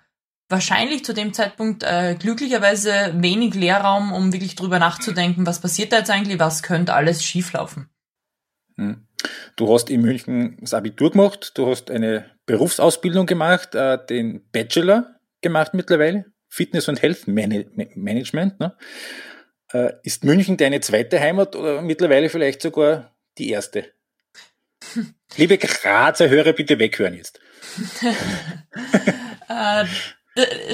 wahrscheinlich 0.50 1.04
zu 1.04 1.14
dem 1.14 1.32
Zeitpunkt 1.32 1.82
äh, 1.82 2.16
glücklicherweise 2.18 3.14
wenig 3.16 3.54
Leerraum, 3.54 4.12
um 4.12 4.32
wirklich 4.32 4.56
drüber 4.56 4.78
nachzudenken, 4.78 5.46
was 5.46 5.60
passiert 5.60 5.92
da 5.92 5.98
jetzt 5.98 6.10
eigentlich, 6.10 6.38
was 6.38 6.62
könnte 6.62 6.92
alles 6.92 7.24
schieflaufen. 7.24 7.88
Hm. 8.76 9.06
Du 9.56 9.72
hast 9.72 9.90
in 9.90 10.00
München 10.02 10.56
das 10.60 10.74
Abitur 10.74 11.10
gemacht, 11.10 11.52
du 11.54 11.68
hast 11.68 11.90
eine 11.90 12.30
Berufsausbildung 12.46 13.26
gemacht, 13.26 13.74
äh, 13.74 13.98
den 14.06 14.48
Bachelor 14.50 15.16
gemacht 15.40 15.74
mittlerweile, 15.74 16.26
Fitness 16.48 16.88
und 16.88 17.02
Health 17.02 17.26
Management. 17.28 18.60
Ne? 18.60 18.76
Äh, 19.72 19.92
ist 20.02 20.24
München 20.24 20.56
deine 20.56 20.80
zweite 20.80 21.20
Heimat 21.20 21.54
oder 21.56 21.82
mittlerweile 21.82 22.28
vielleicht 22.28 22.62
sogar 22.62 23.14
die 23.38 23.50
erste? 23.50 23.92
Liebe 25.36 25.58
Grazer 25.58 26.28
Hörer, 26.28 26.52
bitte 26.52 26.78
weghören 26.78 27.14
jetzt. 27.14 27.40
äh, 29.48 29.84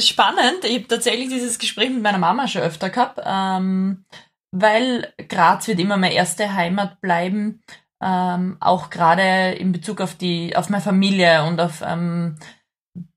spannend. 0.01 0.65
Ich 0.65 0.77
habe 0.77 0.89
tatsächlich 0.89 1.29
dieses 1.29 1.59
Gespräch 1.59 1.91
mit 1.91 2.03
meiner 2.03 2.19
Mama 2.19 2.49
schon 2.49 2.63
öfter 2.63 2.91
gehabt. 2.91 3.21
Ähm, 3.25 4.05
weil 4.53 5.13
Graz 5.29 5.69
wird 5.69 5.81
immer 5.81 5.97
meine 5.97 6.15
erste 6.15 6.55
Heimat 6.55 7.01
bleiben. 7.01 7.63
Ähm, 8.01 8.57
auch 8.61 8.91
gerade 8.91 9.53
in 9.53 9.73
Bezug 9.73 10.01
auf 10.01 10.15
die, 10.15 10.55
auf 10.55 10.69
meine 10.69 10.83
Familie 10.83 11.45
und 11.45 11.61
auf 11.61 11.83
ähm, 11.87 12.37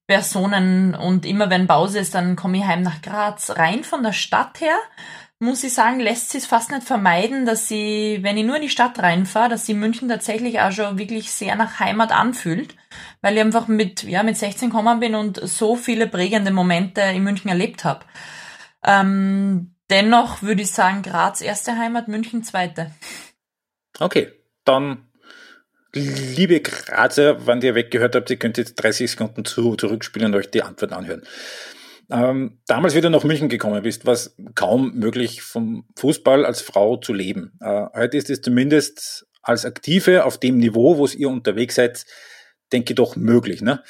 Personen 0.10 0.96
und 0.96 1.24
immer 1.24 1.52
wenn 1.52 1.68
Pause 1.68 2.00
ist, 2.00 2.16
dann 2.16 2.36
komme 2.36 2.58
ich 2.58 2.66
heim 2.66 2.82
nach 2.82 3.02
Graz. 3.04 3.52
Rein 3.52 3.84
von 3.84 4.02
der 4.02 4.14
Stadt 4.14 4.60
her, 4.60 4.76
muss 5.38 5.64
ich 5.64 5.74
sagen, 5.74 6.00
lässt 6.00 6.32
sich 6.32 6.46
fast 6.46 6.72
nicht 6.72 6.84
vermeiden, 6.84 7.46
dass 7.46 7.68
sie, 7.68 8.18
wenn 8.22 8.36
ich 8.36 8.44
nur 8.44 8.56
in 8.56 8.64
die 8.64 8.70
Stadt 8.70 8.98
reinfahre, 8.98 9.50
dass 9.50 9.68
sie 9.68 9.76
München 9.76 10.10
tatsächlich 10.10 10.60
auch 10.62 10.72
schon 10.72 10.98
wirklich 10.98 11.32
sehr 11.32 11.56
nach 11.56 11.80
Heimat 11.80 12.12
anfühlt, 12.12 12.76
weil 13.22 13.36
ich 13.36 13.42
einfach 13.42 13.68
mit, 13.68 14.02
ja, 14.02 14.24
mit 14.24 14.36
16 14.36 14.72
gekommen 14.72 15.00
bin 15.00 15.14
und 15.14 15.40
so 15.48 15.76
viele 15.76 16.08
prägende 16.08 16.52
Momente 16.52 17.02
in 17.02 17.24
München 17.24 17.50
erlebt 17.50 17.86
habe. 17.86 18.04
Ähm, 18.84 19.76
dennoch 19.92 20.42
würde 20.42 20.64
ich 20.64 20.72
sagen, 20.72 21.04
Graz 21.04 21.42
erste 21.42 21.78
Heimat, 21.78 22.08
München 22.08 22.44
zweite. 22.44 22.92
Okay, 24.00 24.39
dann 24.70 25.10
liebe 25.94 26.62
Grazer, 26.62 27.48
wann 27.48 27.62
ihr 27.62 27.76
weggehört 27.76 28.16
habt, 28.16 28.30
ihr 28.30 28.38
könnt 28.38 28.58
jetzt 28.58 28.76
30 28.76 29.12
Sekunden 29.12 29.46
zu, 29.46 29.76
zurückspielen 29.76 30.34
und 30.34 30.40
euch 30.40 30.52
die 30.52 30.62
Antwort 30.62 30.94
anhören. 30.94 31.24
Ähm, 32.12 32.60
damals, 32.68 32.96
wie 32.96 33.02
du 33.02 33.10
nach 33.10 33.24
München 33.24 33.50
gekommen 33.50 33.84
bist, 33.84 34.06
war 34.06 34.14
es 34.14 34.36
kaum 34.56 34.94
möglich, 34.96 35.42
vom 35.42 35.86
Fußball 35.96 36.46
als 36.46 36.62
Frau 36.62 36.98
zu 36.98 37.14
leben. 37.14 37.58
Äh, 37.62 37.86
heute 37.96 38.18
ist 38.18 38.30
es 38.30 38.42
zumindest 38.42 39.28
als 39.42 39.66
Aktive 39.66 40.26
auf 40.26 40.40
dem 40.40 40.58
Niveau, 40.58 40.98
wo 40.98 41.08
ihr 41.08 41.30
unterwegs 41.30 41.76
seid, 41.76 42.06
denke 42.72 42.94
ich 42.94 42.96
doch 42.96 43.16
möglich. 43.16 43.62
Ne? 43.62 43.84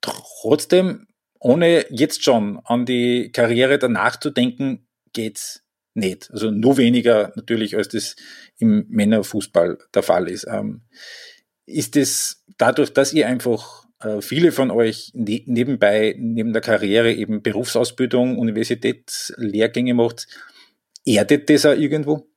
Trotzdem, 0.00 1.06
ohne 1.38 1.86
jetzt 1.90 2.24
schon 2.24 2.60
an 2.64 2.86
die 2.86 3.30
Karriere 3.32 3.78
danach 3.78 4.18
zu 4.18 4.30
denken, 4.30 4.88
geht's 5.12 5.65
nicht. 5.96 6.30
Also 6.30 6.50
nur 6.50 6.76
weniger 6.76 7.32
natürlich, 7.36 7.76
als 7.76 7.88
das 7.88 8.16
im 8.58 8.86
Männerfußball 8.88 9.78
der 9.94 10.02
Fall 10.02 10.28
ist. 10.28 10.46
Ähm, 10.48 10.82
ist 11.66 11.96
es 11.96 12.44
dadurch, 12.58 12.92
dass 12.92 13.12
ihr 13.12 13.26
einfach 13.26 13.84
äh, 14.00 14.20
viele 14.20 14.52
von 14.52 14.70
euch 14.70 15.10
ne 15.14 15.42
nebenbei, 15.46 16.14
neben 16.18 16.52
der 16.52 16.62
Karriere 16.62 17.12
eben 17.12 17.42
Berufsausbildung, 17.42 18.38
Universitätslehrgänge 18.38 19.94
macht, 19.94 20.28
erdet 21.04 21.50
das 21.50 21.66
auch 21.66 21.72
irgendwo? 21.72 22.28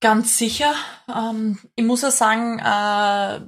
Ganz 0.00 0.38
sicher. 0.38 0.74
Ähm, 1.08 1.58
ich 1.74 1.84
muss 1.84 2.04
auch 2.04 2.10
sagen, 2.10 2.58
äh, 2.60 3.40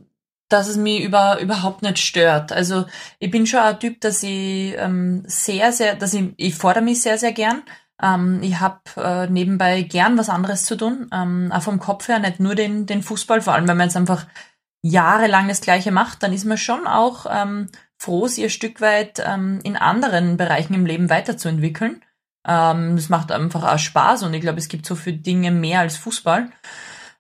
dass 0.50 0.66
es 0.66 0.76
mich 0.76 1.04
über, 1.04 1.40
überhaupt 1.40 1.82
nicht 1.82 1.98
stört. 1.98 2.50
Also 2.52 2.86
ich 3.20 3.30
bin 3.30 3.46
schon 3.46 3.60
ein 3.60 3.78
Typ, 3.78 4.00
dass 4.00 4.22
ich 4.24 4.74
ähm, 4.76 5.22
sehr, 5.26 5.72
sehr, 5.72 5.94
dass 5.94 6.12
ich, 6.12 6.34
ich 6.36 6.54
fordere 6.56 6.82
mich 6.82 7.00
sehr, 7.00 7.18
sehr 7.18 7.32
gern. 7.32 7.62
Ähm, 8.02 8.40
ich 8.42 8.60
habe 8.60 8.80
äh, 8.96 9.26
nebenbei 9.28 9.82
gern 9.82 10.16
was 10.18 10.28
anderes 10.28 10.64
zu 10.64 10.76
tun, 10.76 11.08
ähm, 11.12 11.52
auch 11.52 11.62
vom 11.62 11.78
Kopf 11.78 12.08
her, 12.08 12.18
nicht 12.18 12.40
nur 12.40 12.54
den, 12.54 12.86
den 12.86 13.02
Fußball, 13.02 13.42
vor 13.42 13.54
allem 13.54 13.68
wenn 13.68 13.76
man 13.76 13.88
jetzt 13.88 13.96
einfach 13.96 14.26
jahrelang 14.82 15.48
das 15.48 15.60
Gleiche 15.60 15.92
macht, 15.92 16.22
dann 16.22 16.32
ist 16.32 16.44
man 16.44 16.56
schon 16.56 16.86
auch 16.86 17.26
ähm, 17.30 17.68
froh, 17.98 18.26
sich 18.26 18.44
ein 18.44 18.50
Stück 18.50 18.80
weit 18.80 19.22
ähm, 19.24 19.60
in 19.62 19.76
anderen 19.76 20.36
Bereichen 20.36 20.74
im 20.74 20.86
Leben 20.86 21.10
weiterzuentwickeln. 21.10 22.02
Ähm, 22.46 22.96
das 22.96 23.10
macht 23.10 23.30
einfach 23.32 23.64
auch 23.64 23.78
Spaß 23.78 24.22
und 24.22 24.32
ich 24.32 24.40
glaube, 24.40 24.58
es 24.58 24.68
gibt 24.68 24.86
so 24.86 24.94
viele 24.94 25.18
Dinge 25.18 25.50
mehr 25.50 25.80
als 25.80 25.96
Fußball. 25.98 26.50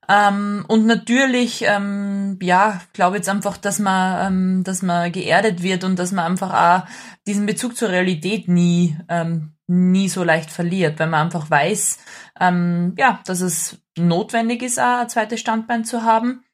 Ähm, 0.08 0.64
und 0.66 0.86
natürlich, 0.86 1.62
ähm, 1.66 2.38
ja, 2.42 2.80
glaube 2.94 3.16
jetzt 3.16 3.28
einfach, 3.28 3.56
dass 3.58 3.78
man, 3.78 4.26
ähm, 4.26 4.64
dass 4.64 4.82
man 4.82 5.12
geerdet 5.12 5.62
wird 5.62 5.84
und 5.84 5.98
dass 5.98 6.10
man 6.10 6.24
einfach 6.24 6.52
auch 6.52 6.88
diesen 7.26 7.46
Bezug 7.46 7.76
zur 7.76 7.90
Realität 7.90 8.48
nie, 8.48 8.96
ähm, 9.08 9.52
nie 9.70 10.08
so 10.08 10.24
leicht 10.24 10.50
verliert, 10.50 10.98
wenn 10.98 11.10
man 11.10 11.26
einfach 11.26 11.50
weiß, 11.50 11.98
ähm, 12.40 12.94
ja, 12.98 13.20
dass 13.26 13.40
es 13.40 13.78
notwendig 13.96 14.62
ist, 14.62 14.78
auch 14.78 15.00
ein 15.00 15.08
zweites 15.08 15.40
Standbein 15.40 15.84
zu 15.84 16.02
haben. 16.02 16.44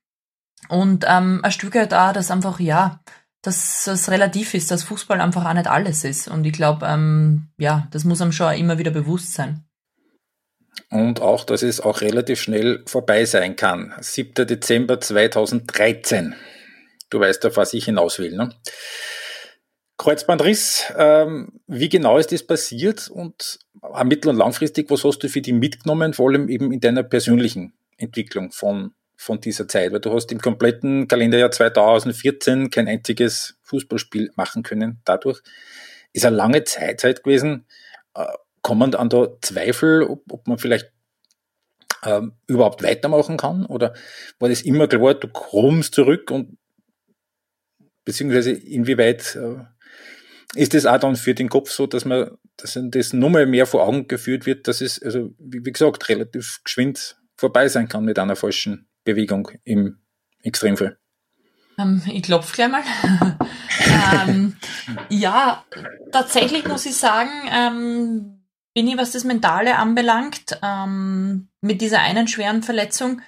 Und 0.68 1.04
ähm, 1.08 1.40
ein 1.42 1.52
Stück 1.52 1.74
weit 1.74 1.94
auch, 1.94 2.12
dass 2.12 2.30
einfach, 2.30 2.60
ja, 2.60 3.00
dass 3.42 3.86
es 3.86 4.10
relativ 4.10 4.54
ist, 4.54 4.70
dass 4.70 4.84
Fußball 4.84 5.20
einfach 5.20 5.44
auch 5.44 5.54
nicht 5.54 5.68
alles 5.68 6.04
ist. 6.04 6.28
Und 6.28 6.44
ich 6.44 6.52
glaube, 6.52 6.86
ähm, 6.86 7.48
ja, 7.58 7.86
das 7.90 8.04
muss 8.04 8.20
einem 8.20 8.32
schon 8.32 8.54
immer 8.54 8.78
wieder 8.78 8.90
bewusst 8.90 9.32
sein 9.34 9.66
und 10.90 11.20
auch, 11.20 11.44
dass 11.44 11.62
es 11.62 11.80
auch 11.80 12.00
relativ 12.00 12.40
schnell 12.40 12.82
vorbei 12.86 13.24
sein 13.24 13.56
kann. 13.56 13.94
7. 14.00 14.46
Dezember 14.46 15.00
2013. 15.00 16.34
Du 17.10 17.20
weißt, 17.20 17.44
auf 17.46 17.56
was 17.56 17.74
ich 17.74 17.86
hinaus 17.86 18.18
will. 18.18 18.36
Ne? 18.36 18.54
Kreuzbandriss, 19.98 20.92
ähm, 20.96 21.60
wie 21.66 21.88
genau 21.88 22.18
ist 22.18 22.32
das 22.32 22.46
passiert 22.46 23.08
und 23.08 23.58
mittel- 24.04 24.28
und 24.28 24.36
langfristig, 24.36 24.90
was 24.90 25.04
hast 25.04 25.20
du 25.20 25.28
für 25.28 25.40
die 25.40 25.52
mitgenommen, 25.52 26.12
vor 26.12 26.28
allem 26.28 26.48
eben 26.48 26.72
in 26.72 26.80
deiner 26.80 27.02
persönlichen 27.02 27.72
Entwicklung 27.96 28.52
von, 28.52 28.92
von 29.16 29.40
dieser 29.40 29.68
Zeit? 29.68 29.92
Weil 29.92 30.00
du 30.00 30.12
hast 30.12 30.30
im 30.32 30.40
kompletten 30.40 31.08
Kalenderjahr 31.08 31.50
2014 31.50 32.70
kein 32.70 32.88
einziges 32.88 33.56
Fußballspiel 33.62 34.32
machen 34.36 34.62
können 34.62 35.00
dadurch. 35.04 35.40
Ist 36.12 36.26
eine 36.26 36.36
lange 36.36 36.64
Zeit, 36.64 37.00
Zeit 37.00 37.24
gewesen. 37.24 37.66
Äh, 38.14 38.26
kommen 38.60 38.90
dann 38.90 39.08
da 39.08 39.28
Zweifel, 39.40 40.02
ob, 40.02 40.30
ob 40.30 40.46
man 40.46 40.58
vielleicht 40.58 40.92
ähm, 42.04 42.32
überhaupt 42.46 42.82
weitermachen 42.82 43.36
kann? 43.36 43.64
Oder 43.64 43.94
war 44.38 44.48
das 44.48 44.62
immer 44.62 44.88
klar, 44.88 45.14
du 45.14 45.28
kommst 45.28 45.94
zurück 45.94 46.30
und 46.30 46.58
beziehungsweise 48.04 48.52
inwieweit 48.52 49.36
äh, 49.36 49.64
ist 50.56 50.74
das 50.74 50.86
auch 50.86 50.98
dann 50.98 51.16
für 51.16 51.34
den 51.34 51.48
Kopf 51.48 51.70
so, 51.70 51.86
dass 51.86 52.04
man, 52.04 52.30
dass 52.56 52.78
das 52.80 53.12
nochmal 53.12 53.46
mehr 53.46 53.66
vor 53.66 53.86
Augen 53.86 54.08
geführt 54.08 54.46
wird, 54.46 54.68
dass 54.68 54.80
es, 54.80 55.02
also 55.02 55.30
wie, 55.38 55.62
gesagt, 55.62 56.08
relativ 56.08 56.60
geschwind 56.64 57.16
vorbei 57.36 57.68
sein 57.68 57.88
kann 57.88 58.04
mit 58.04 58.18
einer 58.18 58.36
falschen 58.36 58.88
Bewegung 59.04 59.50
im 59.64 59.98
Extremfall? 60.42 60.98
Ähm, 61.78 62.02
ich 62.06 62.22
klopfe 62.22 62.54
gleich 62.54 62.70
mal. 62.70 62.82
ähm, 64.28 64.56
ja, 65.08 65.64
tatsächlich 66.12 66.66
muss 66.66 66.86
ich 66.86 66.96
sagen, 66.96 67.30
ähm, 67.52 68.42
bin 68.74 68.88
ich, 68.88 68.96
was 68.96 69.12
das 69.12 69.24
Mentale 69.24 69.76
anbelangt, 69.76 70.58
ähm, 70.62 71.48
mit 71.60 71.80
dieser 71.80 72.00
einen 72.00 72.28
schweren 72.28 72.62
Verletzung, 72.62 73.20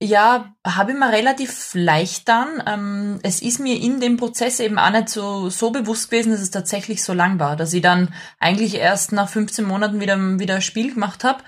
ja, 0.00 0.54
habe 0.64 0.92
ich 0.92 0.98
mir 0.98 1.10
relativ 1.10 1.70
leicht 1.74 2.28
dann. 2.28 2.62
Ähm, 2.66 3.18
es 3.22 3.42
ist 3.42 3.58
mir 3.58 3.76
in 3.80 4.00
dem 4.00 4.16
Prozess 4.16 4.60
eben 4.60 4.78
auch 4.78 4.90
nicht 4.90 5.08
so, 5.08 5.50
so 5.50 5.70
bewusst 5.70 6.10
gewesen, 6.10 6.30
dass 6.30 6.40
es 6.40 6.52
tatsächlich 6.52 7.02
so 7.02 7.12
lang 7.12 7.40
war, 7.40 7.56
dass 7.56 7.72
ich 7.72 7.82
dann 7.82 8.14
eigentlich 8.38 8.76
erst 8.76 9.10
nach 9.12 9.28
15 9.28 9.64
Monaten 9.64 10.00
wieder, 10.00 10.16
wieder 10.38 10.56
ein 10.56 10.62
Spiel 10.62 10.94
gemacht 10.94 11.24
habe. 11.24 11.42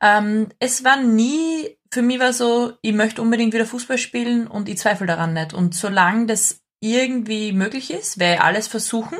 Ähm, 0.00 0.48
es 0.60 0.84
war 0.84 0.98
nie, 0.98 1.76
für 1.90 2.02
mich 2.02 2.20
war 2.20 2.32
so, 2.32 2.74
ich 2.80 2.92
möchte 2.92 3.22
unbedingt 3.22 3.52
wieder 3.52 3.66
Fußball 3.66 3.98
spielen 3.98 4.46
und 4.46 4.68
ich 4.68 4.78
zweifle 4.78 5.06
daran 5.06 5.32
nicht. 5.32 5.52
Und 5.52 5.74
solange 5.74 6.26
das 6.26 6.60
irgendwie 6.78 7.52
möglich 7.52 7.92
ist, 7.92 8.20
werde 8.20 8.36
ich 8.36 8.40
alles 8.40 8.68
versuchen. 8.68 9.18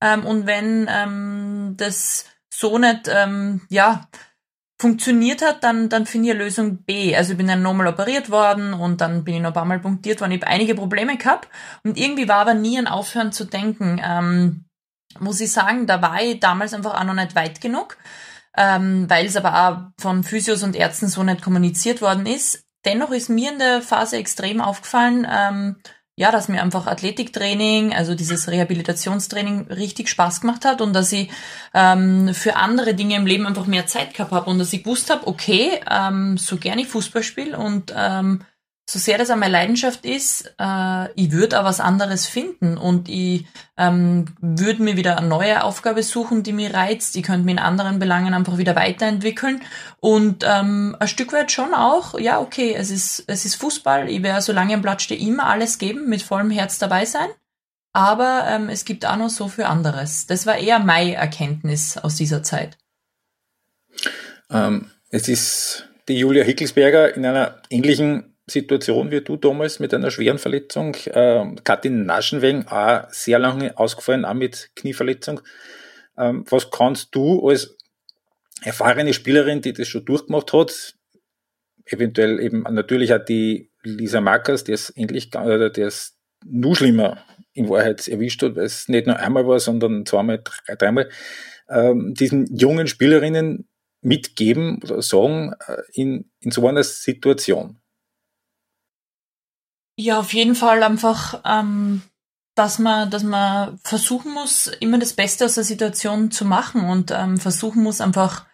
Ähm, 0.00 0.24
und 0.24 0.46
wenn 0.46 0.88
ähm, 0.88 1.74
das 1.76 2.26
so 2.50 2.78
nicht, 2.78 3.08
ähm, 3.08 3.62
ja, 3.68 4.08
funktioniert 4.82 5.42
hat, 5.42 5.62
dann, 5.62 5.88
dann 5.88 6.06
finde 6.06 6.28
ich 6.28 6.34
eine 6.34 6.42
Lösung 6.42 6.78
B. 6.78 7.14
Also 7.14 7.32
ich 7.32 7.38
bin 7.38 7.46
dann 7.46 7.62
nochmal 7.62 7.86
operiert 7.86 8.30
worden 8.30 8.74
und 8.74 9.00
dann 9.00 9.22
bin 9.22 9.36
ich 9.36 9.40
noch 9.40 9.50
ein 9.50 9.54
paar 9.54 9.64
Mal 9.64 9.78
punktiert 9.78 10.20
worden. 10.20 10.32
Ich 10.32 10.42
habe 10.42 10.50
einige 10.50 10.74
Probleme 10.74 11.16
gehabt 11.16 11.48
und 11.84 11.96
irgendwie 11.96 12.28
war 12.28 12.38
aber 12.38 12.54
nie 12.54 12.76
ein 12.76 12.88
Aufhören 12.88 13.30
zu 13.30 13.44
denken. 13.44 14.02
Ähm, 14.04 14.64
muss 15.20 15.40
ich 15.40 15.52
sagen, 15.52 15.86
da 15.86 16.02
war 16.02 16.20
ich 16.20 16.40
damals 16.40 16.74
einfach 16.74 16.98
auch 16.98 17.04
noch 17.04 17.14
nicht 17.14 17.36
weit 17.36 17.60
genug, 17.60 17.96
ähm, 18.56 19.08
weil 19.08 19.26
es 19.26 19.36
aber 19.36 19.54
auch 19.54 20.02
von 20.02 20.24
Physios 20.24 20.64
und 20.64 20.74
Ärzten 20.74 21.06
so 21.06 21.22
nicht 21.22 21.42
kommuniziert 21.42 22.02
worden 22.02 22.26
ist. 22.26 22.64
Dennoch 22.84 23.12
ist 23.12 23.30
mir 23.30 23.52
in 23.52 23.60
der 23.60 23.82
Phase 23.82 24.16
extrem 24.16 24.60
aufgefallen, 24.60 25.24
ähm, 25.30 25.76
ja, 26.14 26.30
dass 26.30 26.48
mir 26.48 26.62
einfach 26.62 26.86
Athletiktraining, 26.86 27.94
also 27.94 28.14
dieses 28.14 28.48
Rehabilitationstraining 28.48 29.68
richtig 29.68 30.10
Spaß 30.10 30.42
gemacht 30.42 30.64
hat 30.64 30.82
und 30.82 30.92
dass 30.92 31.10
ich 31.12 31.30
ähm, 31.72 32.34
für 32.34 32.56
andere 32.56 32.94
Dinge 32.94 33.16
im 33.16 33.26
Leben 33.26 33.46
einfach 33.46 33.66
mehr 33.66 33.86
Zeit 33.86 34.12
gehabt 34.14 34.32
habe 34.32 34.50
und 34.50 34.58
dass 34.58 34.72
ich 34.72 34.84
gewusst 34.84 35.08
habe, 35.08 35.26
okay, 35.26 35.80
ähm, 35.90 36.36
so 36.36 36.58
gerne 36.58 36.82
ich 36.82 36.88
Fußball 36.88 37.22
spiele 37.22 37.56
und 37.56 37.94
ähm, 37.96 38.44
so 38.88 38.98
sehr 38.98 39.16
das 39.16 39.30
an 39.30 39.38
meine 39.38 39.52
Leidenschaft 39.52 40.04
ist, 40.04 40.54
äh, 40.58 41.12
ich 41.14 41.30
würde 41.30 41.60
auch 41.60 41.64
was 41.64 41.80
anderes 41.80 42.26
finden 42.26 42.76
und 42.76 43.08
ich 43.08 43.46
ähm, 43.78 44.26
würde 44.40 44.82
mir 44.82 44.96
wieder 44.96 45.18
eine 45.18 45.28
neue 45.28 45.62
Aufgabe 45.62 46.02
suchen, 46.02 46.42
die 46.42 46.52
mir 46.52 46.74
reizt. 46.74 47.16
Ich 47.16 47.22
könnte 47.22 47.44
mich 47.44 47.54
in 47.54 47.58
anderen 47.60 47.98
Belangen 47.98 48.34
einfach 48.34 48.58
wieder 48.58 48.74
weiterentwickeln 48.74 49.62
und 50.00 50.44
ähm, 50.46 50.96
ein 50.98 51.08
Stück 51.08 51.32
weit 51.32 51.52
schon 51.52 51.74
auch, 51.74 52.18
ja, 52.18 52.40
okay, 52.40 52.74
es 52.76 52.90
ist, 52.90 53.24
es 53.28 53.44
ist 53.44 53.54
Fußball, 53.54 54.10
ich 54.10 54.22
werde 54.22 54.42
solange 54.42 54.74
im 54.74 54.82
Platz 54.82 55.02
stehe 55.02 55.20
immer 55.20 55.46
alles 55.46 55.78
geben, 55.78 56.08
mit 56.08 56.22
vollem 56.22 56.50
Herz 56.50 56.78
dabei 56.78 57.04
sein. 57.04 57.28
Aber 57.94 58.46
ähm, 58.48 58.68
es 58.68 58.84
gibt 58.84 59.04
auch 59.04 59.16
noch 59.16 59.28
so 59.28 59.48
viel 59.48 59.64
anderes. 59.64 60.26
Das 60.26 60.46
war 60.46 60.56
eher 60.56 60.78
meine 60.78 61.14
Erkenntnis 61.14 61.98
aus 61.98 62.16
dieser 62.16 62.42
Zeit. 62.42 62.78
Ähm, 64.50 64.90
es 65.10 65.28
ist 65.28 65.88
die 66.08 66.18
Julia 66.18 66.42
Hickelsberger 66.42 67.14
in 67.14 67.26
einer 67.26 67.60
ähnlichen 67.68 68.31
Situation 68.46 69.10
wie 69.10 69.20
du 69.20 69.36
damals 69.36 69.78
mit 69.78 69.94
einer 69.94 70.10
schweren 70.10 70.38
Verletzung. 70.38 70.96
Ähm, 71.12 71.56
Katin 71.64 72.04
Naschenweng 72.06 72.66
auch 72.66 73.08
sehr 73.10 73.38
lange 73.38 73.78
ausgefallen, 73.78 74.24
auch 74.24 74.34
mit 74.34 74.70
Knieverletzung. 74.74 75.40
Ähm, 76.18 76.44
was 76.48 76.70
kannst 76.70 77.14
du 77.14 77.48
als 77.48 77.76
erfahrene 78.62 79.12
Spielerin, 79.12 79.60
die 79.60 79.72
das 79.72 79.88
schon 79.88 80.04
durchgemacht 80.04 80.52
hat. 80.52 80.94
Eventuell 81.84 82.40
eben 82.40 82.62
natürlich 82.62 83.12
auch 83.12 83.24
die 83.24 83.70
Lisa 83.82 84.20
Markers, 84.20 84.64
die 84.64 84.72
es 84.72 84.90
endlich, 84.90 85.34
oder 85.34 85.70
die 85.70 85.82
es 85.82 86.16
nur 86.44 86.76
schlimmer 86.76 87.24
in 87.52 87.68
Wahrheit 87.68 88.06
erwischt 88.08 88.42
hat, 88.42 88.56
weil 88.56 88.64
es 88.64 88.88
nicht 88.88 89.06
nur 89.06 89.18
einmal 89.18 89.46
war, 89.46 89.60
sondern 89.60 90.06
zweimal, 90.06 90.42
drei, 90.42 90.76
dreimal, 90.76 91.10
ähm, 91.68 92.14
diesen 92.14 92.54
jungen 92.56 92.86
Spielerinnen 92.86 93.68
mitgeben 94.00 94.80
oder 94.82 95.02
sagen 95.02 95.54
äh, 95.66 95.82
in, 95.92 96.30
in 96.40 96.50
so 96.50 96.66
einer 96.66 96.82
Situation? 96.82 97.78
Ja, 99.96 100.18
auf 100.18 100.32
jeden 100.32 100.54
Fall 100.54 100.82
einfach, 100.82 101.42
ähm, 101.44 102.02
dass 102.54 102.78
man, 102.78 103.10
dass 103.10 103.22
man 103.22 103.78
versuchen 103.84 104.32
muss, 104.32 104.66
immer 104.66 104.98
das 104.98 105.12
Beste 105.12 105.44
aus 105.44 105.54
der 105.54 105.64
Situation 105.64 106.30
zu 106.30 106.44
machen 106.44 106.88
und 106.88 107.10
ähm, 107.10 107.38
versuchen 107.38 107.82
muss, 107.82 108.00
einfach 108.00 108.46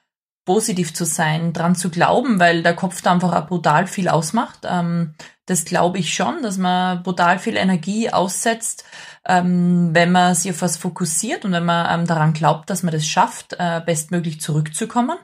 positiv 0.44 0.94
zu 0.94 1.04
sein, 1.04 1.52
dran 1.52 1.74
zu 1.76 1.90
glauben, 1.90 2.40
weil 2.40 2.62
der 2.62 2.74
Kopf 2.74 3.02
da 3.02 3.12
einfach 3.12 3.34
auch 3.34 3.46
brutal 3.48 3.86
viel 3.86 4.08
ausmacht. 4.08 4.60
Ähm, 4.64 5.14
das 5.44 5.64
glaube 5.64 5.98
ich 5.98 6.14
schon, 6.14 6.42
dass 6.42 6.56
man 6.56 7.02
brutal 7.02 7.38
viel 7.38 7.56
Energie 7.56 8.10
aussetzt, 8.10 8.84
ähm, 9.26 9.90
wenn 9.92 10.10
man 10.10 10.34
sich 10.34 10.50
auf 10.50 10.62
was 10.62 10.78
fokussiert 10.78 11.44
und 11.44 11.52
wenn 11.52 11.66
man 11.66 12.00
ähm, 12.00 12.06
daran 12.06 12.32
glaubt, 12.32 12.70
dass 12.70 12.82
man 12.82 12.92
das 12.92 13.06
schafft, 13.06 13.56
äh, 13.58 13.82
bestmöglich 13.84 14.40
zurückzukommen. 14.40 15.18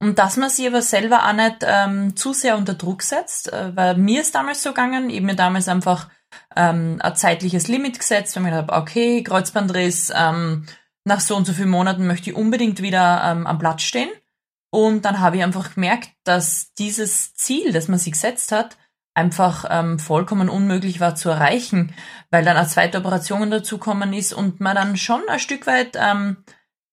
Und 0.00 0.18
dass 0.18 0.36
man 0.36 0.48
sich 0.48 0.66
aber 0.66 0.80
selber 0.82 1.28
auch 1.28 1.32
nicht 1.32 1.56
ähm, 1.62 2.14
zu 2.16 2.32
sehr 2.32 2.56
unter 2.56 2.74
Druck 2.74 3.02
setzt, 3.02 3.52
äh, 3.52 3.74
weil 3.76 3.96
mir 3.96 4.20
ist 4.20 4.34
damals 4.34 4.62
so 4.62 4.70
gegangen, 4.70 5.10
ich 5.10 5.20
mir 5.20 5.34
damals 5.34 5.68
einfach 5.68 6.08
ähm, 6.54 6.98
ein 7.00 7.16
zeitliches 7.16 7.68
Limit 7.68 7.98
gesetzt, 7.98 8.36
wenn 8.36 8.44
ich 8.44 8.50
gedacht 8.50 8.70
habe, 8.70 8.80
okay, 8.82 9.22
Kreuzbandriss, 9.24 10.12
ähm, 10.14 10.66
nach 11.04 11.20
so 11.20 11.34
und 11.36 11.46
so 11.46 11.52
vielen 11.52 11.70
Monaten 11.70 12.06
möchte 12.06 12.30
ich 12.30 12.36
unbedingt 12.36 12.80
wieder 12.80 13.22
ähm, 13.24 13.46
am 13.46 13.58
Platz 13.58 13.82
stehen. 13.82 14.10
Und 14.70 15.04
dann 15.04 15.20
habe 15.20 15.38
ich 15.38 15.42
einfach 15.42 15.74
gemerkt, 15.74 16.10
dass 16.24 16.74
dieses 16.74 17.34
Ziel, 17.34 17.72
das 17.72 17.88
man 17.88 17.98
sich 17.98 18.12
gesetzt 18.12 18.52
hat, 18.52 18.76
einfach 19.14 19.64
ähm, 19.68 19.98
vollkommen 19.98 20.48
unmöglich 20.48 21.00
war 21.00 21.16
zu 21.16 21.30
erreichen, 21.30 21.94
weil 22.30 22.44
dann 22.44 22.56
eine 22.56 22.68
zweite 22.68 22.98
Operation 22.98 23.50
dazukommen 23.50 24.12
ist 24.12 24.32
und 24.32 24.60
man 24.60 24.76
dann 24.76 24.96
schon 24.96 25.22
ein 25.28 25.40
Stück 25.40 25.66
weit 25.66 25.96
ähm, 25.96 26.44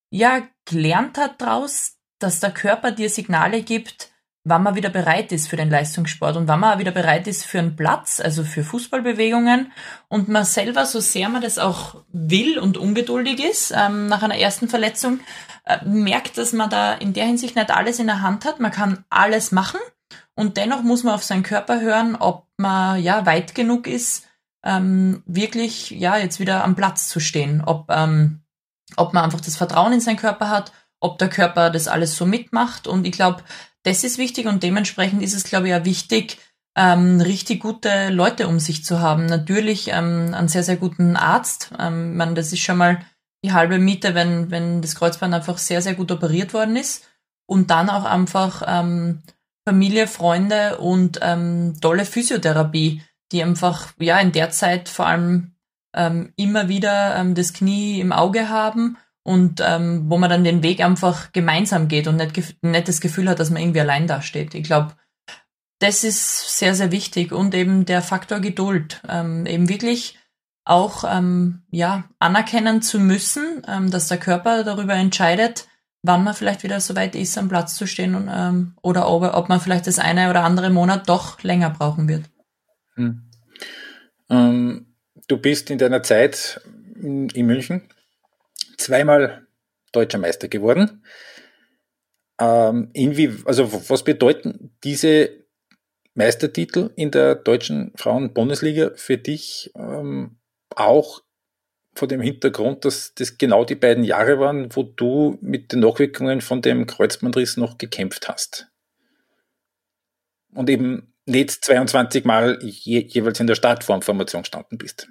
ja 0.09 0.41
gelernt 0.63 1.17
hat 1.17 1.41
daraus, 1.41 1.94
dass 2.19 2.39
der 2.39 2.51
Körper 2.51 2.91
dir 2.91 3.09
Signale 3.09 3.61
gibt, 3.61 4.11
wann 4.45 4.63
man 4.63 4.75
wieder 4.75 4.89
bereit 4.89 5.31
ist 5.31 5.47
für 5.47 5.57
den 5.57 5.71
Leistungssport 5.71 6.37
und 6.37 6.47
wann 6.47 6.59
man 6.59 6.77
wieder 6.77 6.91
bereit 6.91 7.27
ist 7.27 7.45
für 7.45 7.59
einen 7.59 7.75
Platz, 7.75 8.19
also 8.19 8.43
für 8.43 8.63
Fußballbewegungen 8.63 9.71
und 10.07 10.29
man 10.29 10.45
selber, 10.45 10.85
so 10.85 10.99
sehr 10.99 11.29
man 11.29 11.41
das 11.41 11.57
auch 11.57 12.03
will 12.11 12.59
und 12.59 12.77
ungeduldig 12.77 13.43
ist, 13.43 13.73
ähm, 13.75 14.07
nach 14.07 14.21
einer 14.21 14.37
ersten 14.37 14.69
Verletzung, 14.69 15.19
äh, 15.65 15.83
merkt, 15.83 16.37
dass 16.37 16.53
man 16.53 16.69
da 16.69 16.93
in 16.93 17.13
der 17.13 17.25
Hinsicht 17.25 17.55
nicht 17.55 17.71
alles 17.71 17.97
in 17.97 18.05
der 18.05 18.21
Hand 18.21 18.45
hat. 18.45 18.59
Man 18.59 18.71
kann 18.71 19.03
alles 19.09 19.51
machen 19.51 19.79
und 20.35 20.57
dennoch 20.57 20.83
muss 20.83 21.03
man 21.03 21.15
auf 21.15 21.23
seinen 21.23 21.43
Körper 21.43 21.81
hören, 21.81 22.15
ob 22.15 22.45
man 22.57 23.01
ja 23.01 23.25
weit 23.25 23.55
genug 23.55 23.87
ist, 23.87 24.27
ähm, 24.63 25.23
wirklich 25.25 25.89
ja 25.89 26.17
jetzt 26.17 26.39
wieder 26.39 26.63
am 26.63 26.75
Platz 26.75 27.07
zu 27.07 27.19
stehen, 27.19 27.63
ob 27.65 27.89
ähm, 27.89 28.41
ob 28.95 29.13
man 29.13 29.23
einfach 29.23 29.41
das 29.41 29.55
Vertrauen 29.55 29.93
in 29.93 29.99
seinen 29.99 30.17
Körper 30.17 30.49
hat 30.49 30.71
ob 31.05 31.19
der 31.19 31.29
Körper 31.29 31.69
das 31.69 31.87
alles 31.87 32.15
so 32.15 32.25
mitmacht. 32.25 32.87
Und 32.87 33.05
ich 33.05 33.13
glaube, 33.13 33.43
das 33.83 34.03
ist 34.03 34.17
wichtig 34.17 34.47
und 34.47 34.63
dementsprechend 34.63 35.21
ist 35.21 35.35
es, 35.35 35.43
glaube 35.43 35.69
ich, 35.69 35.75
auch 35.75 35.85
wichtig, 35.85 36.39
ähm, 36.75 37.21
richtig 37.21 37.61
gute 37.61 38.09
Leute 38.09 38.47
um 38.47 38.59
sich 38.59 38.83
zu 38.83 38.99
haben. 38.99 39.27
Natürlich 39.27 39.89
ähm, 39.89 40.33
einen 40.33 40.47
sehr, 40.47 40.63
sehr 40.63 40.77
guten 40.77 41.15
Arzt. 41.15 41.71
Ähm, 41.79 42.17
man, 42.17 42.33
das 42.33 42.51
ist 42.51 42.61
schon 42.61 42.77
mal 42.77 42.99
die 43.43 43.53
halbe 43.53 43.77
Miete, 43.77 44.15
wenn, 44.15 44.49
wenn 44.49 44.81
das 44.81 44.95
Kreuzband 44.95 45.33
einfach 45.33 45.59
sehr, 45.59 45.81
sehr 45.81 45.93
gut 45.93 46.11
operiert 46.11 46.53
worden 46.53 46.75
ist. 46.75 47.07
Und 47.47 47.69
dann 47.69 47.91
auch 47.91 48.05
einfach 48.05 48.63
ähm, 48.65 49.21
Familie, 49.67 50.07
Freunde 50.07 50.79
und 50.79 51.19
ähm, 51.21 51.75
tolle 51.79 52.05
Physiotherapie, 52.05 53.03
die 53.31 53.43
einfach 53.43 53.93
ja 53.99 54.19
in 54.19 54.31
der 54.31 54.49
Zeit 54.49 54.89
vor 54.89 55.05
allem 55.05 55.53
ähm, 55.95 56.33
immer 56.35 56.67
wieder 56.67 57.15
ähm, 57.15 57.35
das 57.35 57.53
Knie 57.53 58.01
im 58.01 58.11
Auge 58.11 58.49
haben 58.49 58.97
und 59.25 59.59
ähm, 59.65 60.03
wo 60.07 60.19
man 60.19 60.29
dann 60.29 60.43
den 60.43 60.61
Weg 60.61 60.81
einfach 60.81 61.31
gemeinsam 61.31 61.87
geht 61.87 62.07
und 62.07 62.17
nicht, 62.17 62.61
nicht 62.61 62.87
das 62.87 63.01
Gefühl 63.01 63.27
hat, 63.27 63.39
dass 63.39 63.49
man 63.49 63.59
irgendwie 63.59 63.79
allein 63.81 64.05
dasteht. 64.05 64.53
Ich 64.53 64.63
glaube, 64.63 64.93
das 65.79 66.03
ist 66.03 66.59
sehr, 66.59 66.75
sehr 66.75 66.91
wichtig 66.91 67.31
und 67.31 67.55
eben 67.55 67.85
der 67.85 68.03
Faktor 68.03 68.39
Geduld. 68.39 69.01
Ähm, 69.09 69.47
eben 69.47 69.67
wirklich 69.67 70.19
auch 70.63 71.03
ähm, 71.11 71.63
ja, 71.71 72.03
anerkennen 72.19 72.83
zu 72.83 72.99
müssen, 72.99 73.63
ähm, 73.67 73.89
dass 73.89 74.09
der 74.09 74.19
Körper 74.19 74.63
darüber 74.63 74.93
entscheidet, 74.93 75.67
wann 76.03 76.23
man 76.23 76.35
vielleicht 76.35 76.61
wieder 76.61 76.79
so 76.79 76.95
weit 76.95 77.15
ist, 77.15 77.35
am 77.39 77.49
Platz 77.49 77.75
zu 77.75 77.87
stehen 77.87 78.13
und, 78.13 78.29
ähm, 78.31 78.75
oder 78.83 79.09
ob, 79.09 79.23
ob 79.23 79.49
man 79.49 79.59
vielleicht 79.59 79.87
das 79.87 79.97
eine 79.97 80.29
oder 80.29 80.43
andere 80.43 80.69
Monat 80.69 81.09
doch 81.09 81.41
länger 81.41 81.71
brauchen 81.71 82.07
wird. 82.07 82.25
Hm. 82.93 83.23
Ähm, 84.29 84.85
du 85.27 85.37
bist 85.37 85.71
in 85.71 85.79
deiner 85.79 86.03
Zeit 86.03 86.61
in, 87.01 87.29
in 87.29 87.47
München 87.47 87.89
zweimal 88.85 89.47
deutscher 89.91 90.17
Meister 90.17 90.47
geworden. 90.47 91.03
Ähm, 92.39 92.89
inwie, 92.93 93.31
also 93.45 93.71
was 93.89 94.03
bedeuten 94.03 94.75
diese 94.83 95.45
Meistertitel 96.13 96.91
in 96.95 97.11
der 97.11 97.35
deutschen 97.35 97.93
Frauen-Bundesliga 97.95 98.91
für 98.95 99.17
dich 99.17 99.71
ähm, 99.75 100.37
auch 100.75 101.21
vor 101.93 102.07
dem 102.09 102.21
Hintergrund, 102.21 102.83
dass 102.83 103.13
das 103.15 103.37
genau 103.37 103.63
die 103.63 103.75
beiden 103.75 104.03
Jahre 104.03 104.39
waren, 104.39 104.75
wo 104.75 104.83
du 104.83 105.37
mit 105.41 105.71
den 105.71 105.79
Nachwirkungen 105.79 106.41
von 106.41 106.61
dem 106.61 106.87
Kreuzbandriss 106.87 107.55
noch 107.55 107.77
gekämpft 107.77 108.27
hast? 108.27 108.67
Und 110.53 110.69
eben 110.69 111.13
nicht 111.25 111.51
22 111.51 112.25
Mal 112.25 112.59
je, 112.61 112.99
jeweils 112.99 113.39
in 113.39 113.47
der 113.47 113.55
Startformformation 113.55 114.43
gestanden 114.43 114.77
bist. 114.77 115.07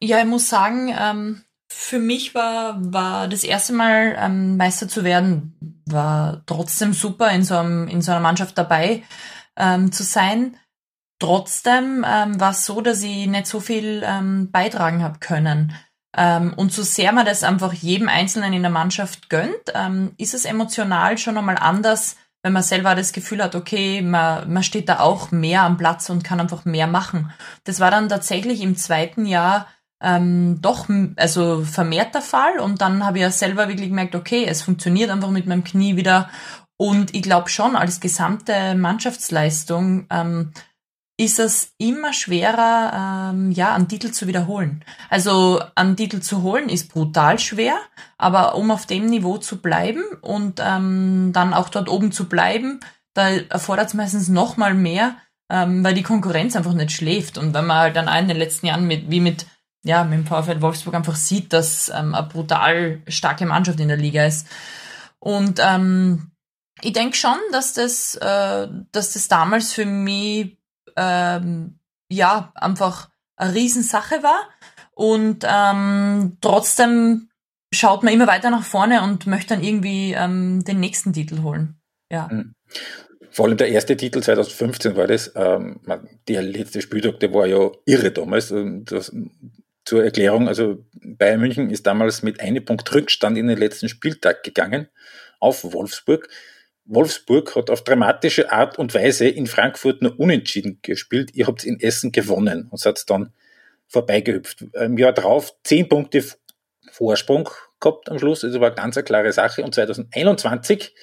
Ja, 0.00 0.20
ich 0.20 0.26
muss 0.26 0.48
sagen, 0.48 0.94
ähm, 0.98 1.42
für 1.68 1.98
mich 1.98 2.34
war, 2.34 2.76
war 2.92 3.28
das 3.28 3.44
erste 3.44 3.72
Mal 3.72 4.16
ähm, 4.18 4.56
Meister 4.56 4.88
zu 4.88 5.04
werden, 5.04 5.82
war 5.86 6.42
trotzdem 6.46 6.92
super, 6.92 7.30
in 7.30 7.44
so, 7.44 7.56
einem, 7.56 7.88
in 7.88 8.02
so 8.02 8.12
einer 8.12 8.20
Mannschaft 8.20 8.56
dabei 8.56 9.02
ähm, 9.56 9.92
zu 9.92 10.02
sein. 10.02 10.56
Trotzdem 11.18 12.04
ähm, 12.06 12.40
war 12.40 12.50
es 12.50 12.66
so, 12.66 12.80
dass 12.80 13.02
ich 13.02 13.26
nicht 13.26 13.46
so 13.46 13.60
viel 13.60 14.02
ähm, 14.04 14.50
beitragen 14.50 15.02
habe 15.02 15.18
können. 15.18 15.74
Ähm, 16.16 16.54
und 16.54 16.72
so 16.72 16.82
sehr 16.82 17.12
man 17.12 17.26
das 17.26 17.42
einfach 17.42 17.72
jedem 17.72 18.08
Einzelnen 18.08 18.52
in 18.52 18.62
der 18.62 18.70
Mannschaft 18.70 19.28
gönnt, 19.28 19.72
ähm, 19.74 20.12
ist 20.18 20.34
es 20.34 20.44
emotional 20.44 21.18
schon 21.18 21.36
einmal 21.36 21.56
anders, 21.56 22.16
wenn 22.42 22.52
man 22.52 22.62
selber 22.62 22.94
das 22.94 23.12
Gefühl 23.12 23.42
hat, 23.42 23.54
okay, 23.54 24.02
man, 24.02 24.52
man 24.52 24.62
steht 24.62 24.88
da 24.88 25.00
auch 25.00 25.30
mehr 25.32 25.62
am 25.62 25.76
Platz 25.76 26.08
und 26.10 26.22
kann 26.22 26.40
einfach 26.40 26.64
mehr 26.64 26.86
machen. 26.86 27.32
Das 27.64 27.80
war 27.80 27.90
dann 27.90 28.08
tatsächlich 28.08 28.60
im 28.60 28.76
zweiten 28.76 29.26
Jahr 29.26 29.66
ähm, 30.02 30.60
doch 30.60 30.88
also 31.16 31.64
vermehrt 31.64 32.14
der 32.14 32.22
Fall 32.22 32.58
und 32.58 32.80
dann 32.80 33.04
habe 33.04 33.18
ich 33.18 33.22
ja 33.22 33.30
selber 33.30 33.68
wirklich 33.68 33.88
gemerkt, 33.88 34.14
okay, 34.14 34.44
es 34.46 34.62
funktioniert 34.62 35.10
einfach 35.10 35.30
mit 35.30 35.46
meinem 35.46 35.64
Knie 35.64 35.96
wieder 35.96 36.28
und 36.76 37.14
ich 37.14 37.22
glaube 37.22 37.48
schon 37.48 37.76
als 37.76 38.00
gesamte 38.00 38.74
Mannschaftsleistung 38.74 40.06
ähm, 40.10 40.52
ist 41.18 41.38
es 41.38 41.72
immer 41.78 42.12
schwerer, 42.12 43.30
ähm, 43.32 43.50
ja, 43.50 43.74
einen 43.74 43.88
Titel 43.88 44.10
zu 44.10 44.26
wiederholen. 44.26 44.84
Also 45.08 45.62
einen 45.74 45.96
Titel 45.96 46.20
zu 46.20 46.42
holen 46.42 46.68
ist 46.68 46.92
brutal 46.92 47.38
schwer, 47.38 47.76
aber 48.18 48.54
um 48.54 48.70
auf 48.70 48.84
dem 48.84 49.06
Niveau 49.06 49.38
zu 49.38 49.62
bleiben 49.62 50.02
und 50.20 50.60
ähm, 50.62 51.30
dann 51.32 51.54
auch 51.54 51.70
dort 51.70 51.88
oben 51.88 52.12
zu 52.12 52.28
bleiben, 52.28 52.80
da 53.14 53.30
erfordert 53.30 53.88
es 53.88 53.94
meistens 53.94 54.28
noch 54.28 54.58
mal 54.58 54.74
mehr, 54.74 55.16
ähm, 55.50 55.82
weil 55.82 55.94
die 55.94 56.02
Konkurrenz 56.02 56.54
einfach 56.54 56.74
nicht 56.74 56.92
schläft. 56.92 57.38
Und 57.38 57.54
wenn 57.54 57.64
man 57.64 57.78
halt 57.78 57.96
dann 57.96 58.08
in 58.08 58.28
den 58.28 58.36
letzten 58.36 58.66
Jahren 58.66 58.86
mit, 58.86 59.10
wie 59.10 59.20
mit 59.20 59.46
ja, 59.86 60.04
mit 60.04 60.18
dem 60.18 60.26
VfL 60.26 60.60
Wolfsburg 60.60 60.94
einfach 60.94 61.16
sieht, 61.16 61.52
dass 61.52 61.88
ähm, 61.88 62.14
eine 62.14 62.26
brutal 62.26 63.00
starke 63.08 63.46
Mannschaft 63.46 63.80
in 63.80 63.88
der 63.88 63.96
Liga 63.96 64.26
ist. 64.26 64.48
Und 65.18 65.60
ähm, 65.62 66.32
ich 66.82 66.92
denke 66.92 67.16
schon, 67.16 67.38
dass 67.52 67.72
das, 67.72 68.16
äh, 68.16 68.68
dass 68.92 69.12
das 69.12 69.28
damals 69.28 69.72
für 69.72 69.86
mich 69.86 70.58
ähm, 70.96 71.78
ja 72.10 72.52
einfach 72.54 73.08
eine 73.36 73.54
Riesensache 73.54 74.22
war. 74.22 74.48
Und 74.92 75.44
ähm, 75.48 76.38
trotzdem 76.40 77.28
schaut 77.72 78.02
man 78.02 78.14
immer 78.14 78.26
weiter 78.26 78.50
nach 78.50 78.64
vorne 78.64 79.02
und 79.02 79.26
möchte 79.26 79.54
dann 79.54 79.62
irgendwie 79.62 80.12
ähm, 80.12 80.64
den 80.64 80.80
nächsten 80.80 81.12
Titel 81.12 81.42
holen. 81.42 81.78
Ja. 82.10 82.28
Mhm. 82.30 82.54
Vor 83.30 83.46
allem 83.46 83.58
der 83.58 83.68
erste 83.68 83.96
Titel 83.96 84.22
2015 84.22 84.96
war 84.96 85.06
das. 85.06 85.32
Ähm, 85.34 85.80
der 86.26 86.42
letzte 86.42 86.80
Spieltag, 86.80 87.20
der 87.20 87.34
war 87.34 87.46
ja 87.46 87.70
irre 87.84 88.10
damals. 88.10 88.52
Das, 88.84 89.12
zur 89.86 90.04
Erklärung, 90.04 90.48
also 90.48 90.84
Bayern 90.94 91.40
München 91.40 91.70
ist 91.70 91.86
damals 91.86 92.22
mit 92.22 92.40
einem 92.40 92.64
Punkt 92.64 92.92
Rückstand 92.92 93.38
in 93.38 93.46
den 93.46 93.56
letzten 93.56 93.88
Spieltag 93.88 94.42
gegangen 94.42 94.88
auf 95.38 95.62
Wolfsburg. 95.62 96.28
Wolfsburg 96.84 97.54
hat 97.54 97.70
auf 97.70 97.84
dramatische 97.84 98.50
Art 98.50 98.78
und 98.78 98.94
Weise 98.94 99.28
in 99.28 99.46
Frankfurt 99.46 100.02
nur 100.02 100.18
unentschieden 100.18 100.80
gespielt. 100.82 101.30
Ihr 101.34 101.46
habt 101.46 101.64
in 101.64 101.80
Essen 101.80 102.10
gewonnen 102.10 102.68
und 102.70 102.78
seid 102.78 103.08
dann 103.08 103.32
vorbeigehüpft. 103.86 104.62
Im 104.74 104.98
Jahr 104.98 105.12
drauf 105.12 105.54
zehn 105.62 105.88
Punkte 105.88 106.24
Vorsprung 106.90 107.48
gehabt 107.80 108.10
am 108.10 108.18
Schluss. 108.18 108.44
Also 108.44 108.60
war 108.60 108.72
ganz 108.72 108.96
eine 108.96 109.04
klare 109.04 109.32
Sache. 109.32 109.62
Und 109.62 109.74
2021 109.74 110.94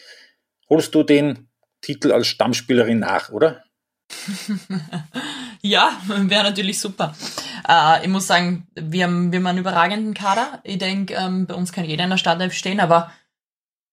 holst 0.69 0.93
du 0.93 1.04
den 1.04 1.48
Titel 1.82 2.12
als 2.12 2.28
Stammspielerin 2.28 3.00
nach, 3.00 3.30
oder? 3.30 3.63
ja, 5.62 6.02
wäre 6.08 6.43
natürlich 6.43 6.80
super. 6.80 7.15
Äh, 7.67 8.04
ich 8.04 8.10
muss 8.10 8.28
sagen, 8.28 8.67
wir 8.76 9.06
haben, 9.06 9.32
wir 9.32 9.39
haben 9.39 9.47
einen 9.47 9.60
überragenden 9.60 10.13
Kader. 10.13 10.62
Ich 10.63 10.78
denke, 10.78 11.13
ähm, 11.15 11.45
bei 11.45 11.54
uns 11.54 11.71
kann 11.71 11.86
jeder 11.86 12.04
in 12.04 12.10
der 12.10 12.17
Startelf 12.17 12.54
stehen, 12.54 12.80
aber 12.80 13.12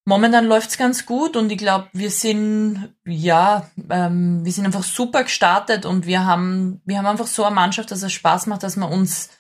momentan 0.05 0.47
läuft's 0.47 0.79
ganz 0.79 1.07
gut 1.07 1.37
und 1.37 1.53
ich 1.53 1.59
glaube, 1.59 1.89
wir 1.93 2.11
sind, 2.11 2.95
ja, 3.07 3.71
ähm, 3.91 4.45
wir 4.45 4.53
sind 4.53 4.67
einfach 4.67 4.83
super 4.83 5.23
gestartet 5.25 5.87
und 5.87 6.07
wir 6.07 6.25
haben, 6.25 6.81
wir 6.85 6.99
haben 6.99 7.07
einfach 7.07 7.27
so 7.27 7.45
eine 7.45 7.55
Mannschaft, 7.55 7.91
dass 7.91 8.03
es 8.03 8.13
Spaß 8.13 8.47
macht, 8.47 8.63
dass 8.63 8.77
wir 8.77 8.89
uns 8.89 9.31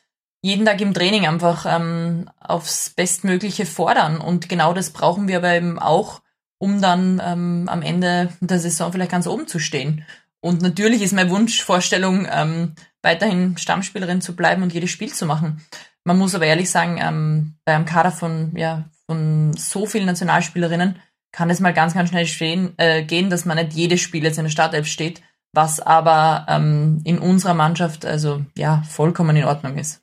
jeden 0.43 0.64
Tag 0.64 0.81
im 0.81 0.95
Training 0.95 1.27
einfach 1.27 1.66
ähm, 1.66 2.31
aufs 2.40 2.90
Bestmögliche 2.90 3.66
fordern. 3.66 4.19
Und 4.19 4.49
genau 4.49 4.73
das 4.73 4.90
brauchen 4.90 5.29
wir 5.29 5.38
aber 5.38 5.53
eben 5.55 5.79
auch, 5.79 6.23
um 6.59 6.81
dann 6.81 7.21
ähm, 7.25 7.69
am 7.69 7.83
Ende 7.83 8.33
der 8.40 8.59
Saison 8.59 8.93
vielleicht 8.93 9.11
ganz 9.11 9.27
oben 9.27 9.47
zu 9.47 9.59
stehen. 9.59 10.05
Und 10.40 10.62
natürlich 10.62 11.03
ist 11.03 11.12
meine 11.12 11.31
Wunschvorstellung, 11.31 12.26
ähm, 12.31 12.74
weiterhin 13.03 13.57
Stammspielerin 13.59 14.20
zu 14.20 14.35
bleiben 14.35 14.62
und 14.62 14.72
jedes 14.72 14.90
Spiel 14.90 15.12
zu 15.12 15.26
machen. 15.26 15.64
Man 16.05 16.18
muss 16.18 16.35
aber 16.35 16.46
ehrlich 16.46 16.70
sagen, 16.70 16.98
ähm, 17.00 17.59
bei 17.64 17.74
einem 17.74 17.85
Kader 17.85 18.11
von, 18.11 18.57
ja, 18.57 18.88
von 19.07 19.53
so 19.55 19.87
vielen 19.87 20.07
Nationalspielerinnen 20.07 20.96
kann 21.33 21.50
es 21.50 21.61
mal 21.61 21.74
ganz, 21.74 21.94
ganz 21.94 22.09
schnell 22.09 22.26
stehen, 22.26 22.74
äh, 22.79 23.03
gehen, 23.05 23.31
dass 23.31 23.44
man 23.44 23.57
nicht 23.57 23.74
jedes 23.74 24.00
Spiel 24.00 24.24
jetzt 24.24 24.38
in 24.38 24.44
der 24.44 24.50
Startelf 24.50 24.87
steht, 24.87 25.22
was 25.53 25.81
aber 25.81 26.46
ähm, 26.48 27.00
in 27.05 27.18
unserer 27.18 27.55
Mannschaft 27.55 28.05
also 28.05 28.44
ja 28.57 28.83
vollkommen 28.88 29.37
in 29.37 29.44
Ordnung 29.44 29.79
ist. 29.79 30.03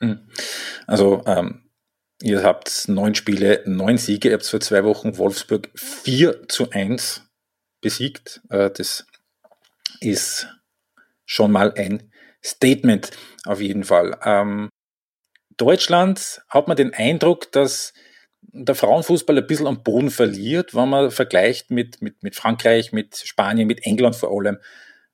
Hm. 0.00 0.20
Also 0.86 1.22
ähm, 1.26 1.70
ihr 2.22 2.42
habt 2.42 2.88
neun 2.88 3.14
Spiele, 3.14 3.62
neun 3.66 3.98
Siege, 3.98 4.28
ihr 4.28 4.34
habt 4.34 4.46
vor 4.46 4.60
zwei 4.60 4.84
Wochen 4.84 5.16
Wolfsburg 5.16 5.70
4 5.74 6.48
zu 6.48 6.70
1 6.70 7.22
besiegt. 7.80 8.42
Äh, 8.50 8.70
das 8.70 9.06
ist 10.00 10.48
schon 11.24 11.52
mal 11.52 11.72
ein 11.74 12.10
Statement 12.44 13.10
auf 13.44 13.60
jeden 13.60 13.84
Fall. 13.84 14.18
Ähm, 14.24 14.70
Deutschland 15.56 16.42
hat 16.48 16.68
man 16.68 16.76
den 16.76 16.94
Eindruck, 16.94 17.52
dass 17.52 17.92
der 18.40 18.74
Frauenfußball 18.74 19.36
ein 19.36 19.46
bisschen 19.46 19.66
am 19.66 19.82
Boden 19.82 20.10
verliert, 20.10 20.74
wenn 20.74 20.88
man 20.88 21.10
vergleicht 21.10 21.70
mit, 21.70 22.00
mit, 22.02 22.22
mit 22.22 22.34
Frankreich, 22.34 22.92
mit 22.92 23.16
Spanien, 23.16 23.66
mit 23.66 23.86
England 23.86 24.16
vor 24.16 24.30
allem. 24.30 24.58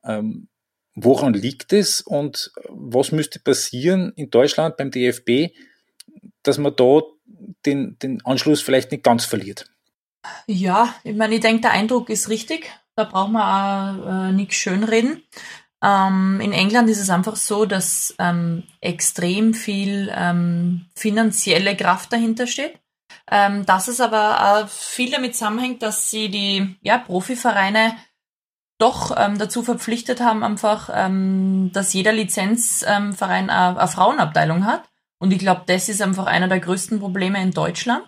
Ähm, 0.05 0.49
woran 0.95 1.35
liegt 1.35 1.73
es 1.73 2.01
und 2.01 2.53
was 2.69 3.13
müsste 3.13 3.41
passieren 3.41 4.13
in 4.17 4.31
Deutschland 4.31 4.77
beim 4.77 4.91
DFB, 4.91 5.53
dass 6.43 6.59
man 6.59 6.75
da 6.77 7.03
den, 7.67 7.99
den 7.99 8.25
Anschluss 8.25 8.63
vielleicht 8.63 8.93
nicht 8.93 9.05
ganz 9.05 9.25
verliert? 9.25 9.67
Ja, 10.47 10.95
ich 11.05 11.15
meine, 11.15 11.35
ich 11.35 11.41
denke, 11.41 11.63
der 11.63 11.73
Eindruck 11.73 12.09
ist 12.11 12.29
richtig. 12.29 12.71
Da 12.97 13.05
braucht 13.05 13.31
man 13.31 13.43
auch 13.43 14.29
äh, 14.29 14.33
nichts 14.33 14.57
schönreden. 14.57 15.23
Ähm, 15.85 16.41
in 16.43 16.53
England 16.53 16.89
ist 16.89 17.01
es 17.01 17.11
einfach 17.11 17.37
so, 17.37 17.67
dass 17.67 18.15
ähm, 18.19 18.65
extrem 18.81 19.53
viel 19.55 20.13
ähm, 20.17 20.87
finanzielle 20.95 21.77
Kraft 21.77 22.13
dahinter 22.13 22.47
steht. 22.47 22.79
Ähm, 23.31 23.67
dass 23.67 23.89
es 23.89 24.01
aber 24.01 24.63
auch 24.63 24.69
viel 24.69 25.11
damit 25.11 25.35
zusammenhängt, 25.35 25.83
dass 25.83 26.11
sie 26.11 26.29
die 26.29 26.77
ja, 26.81 26.97
Profivereine 26.99 27.97
doch 28.79 29.15
ähm, 29.17 29.39
dazu 29.39 29.63
verpflichtet 29.63 30.21
haben, 30.21 30.43
einfach, 30.45 30.91
ähm, 30.93 31.71
dass 31.73 31.93
jeder 31.93 32.13
Lizenzverein 32.13 33.51
eine, 33.51 33.79
eine 33.79 33.89
Frauenabteilung 33.89 34.65
hat. 34.65 34.85
Und 35.19 35.33
ich 35.33 35.39
glaube, 35.39 35.63
das 35.67 35.89
ist 35.89 36.03
einfach 36.03 36.27
einer 36.27 36.49
der 36.49 36.61
größten 36.61 37.01
Probleme 37.01 37.41
in 37.43 37.53
Deutschland, 37.53 38.05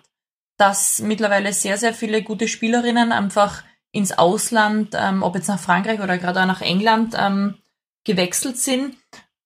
dass 0.57 0.99
mittlerweile 0.99 1.53
sehr, 1.53 1.77
sehr 1.77 1.93
viele 1.93 2.21
gute 2.23 2.47
Spielerinnen 2.47 3.11
einfach 3.11 3.63
ins 3.91 4.17
Ausland, 4.17 4.95
ähm, 4.97 5.23
ob 5.23 5.35
jetzt 5.35 5.47
nach 5.47 5.59
Frankreich 5.59 6.01
oder 6.01 6.17
gerade 6.17 6.41
auch 6.41 6.45
nach 6.45 6.61
England, 6.61 7.15
ähm, 7.17 7.55
gewechselt 8.05 8.57
sind, 8.57 8.95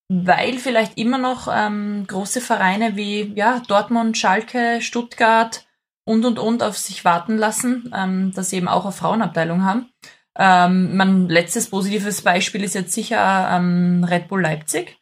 weil 0.10 0.58
vielleicht 0.58 0.98
immer 0.98 1.18
noch 1.18 1.48
ähm, 1.52 2.06
große 2.08 2.42
Vereine 2.42 2.96
wie 2.96 3.34
ja, 3.36 3.62
Dortmund, 3.68 4.18
Schalke, 4.18 4.82
Stuttgart 4.82 5.66
und 6.06 6.26
und 6.26 6.40
und 6.40 6.62
auf 6.64 6.78
sich 6.78 7.06
warten 7.06 7.38
lassen, 7.38 7.92
ähm, 7.96 8.34
dass 8.34 8.50
sie 8.50 8.58
eben 8.58 8.68
auch 8.68 8.84
eine 8.84 8.92
Frauenabteilung 8.92 9.64
haben. 9.64 9.90
Ähm, 10.38 10.96
mein 10.98 11.30
letztes 11.30 11.70
positives 11.70 12.22
Beispiel 12.22 12.64
ist 12.64 12.76
jetzt 12.76 12.94
sicher 12.94 13.50
ähm, 13.52 14.04
Red 14.04 14.28
Bull 14.28 14.42
Leipzig, 14.42 14.98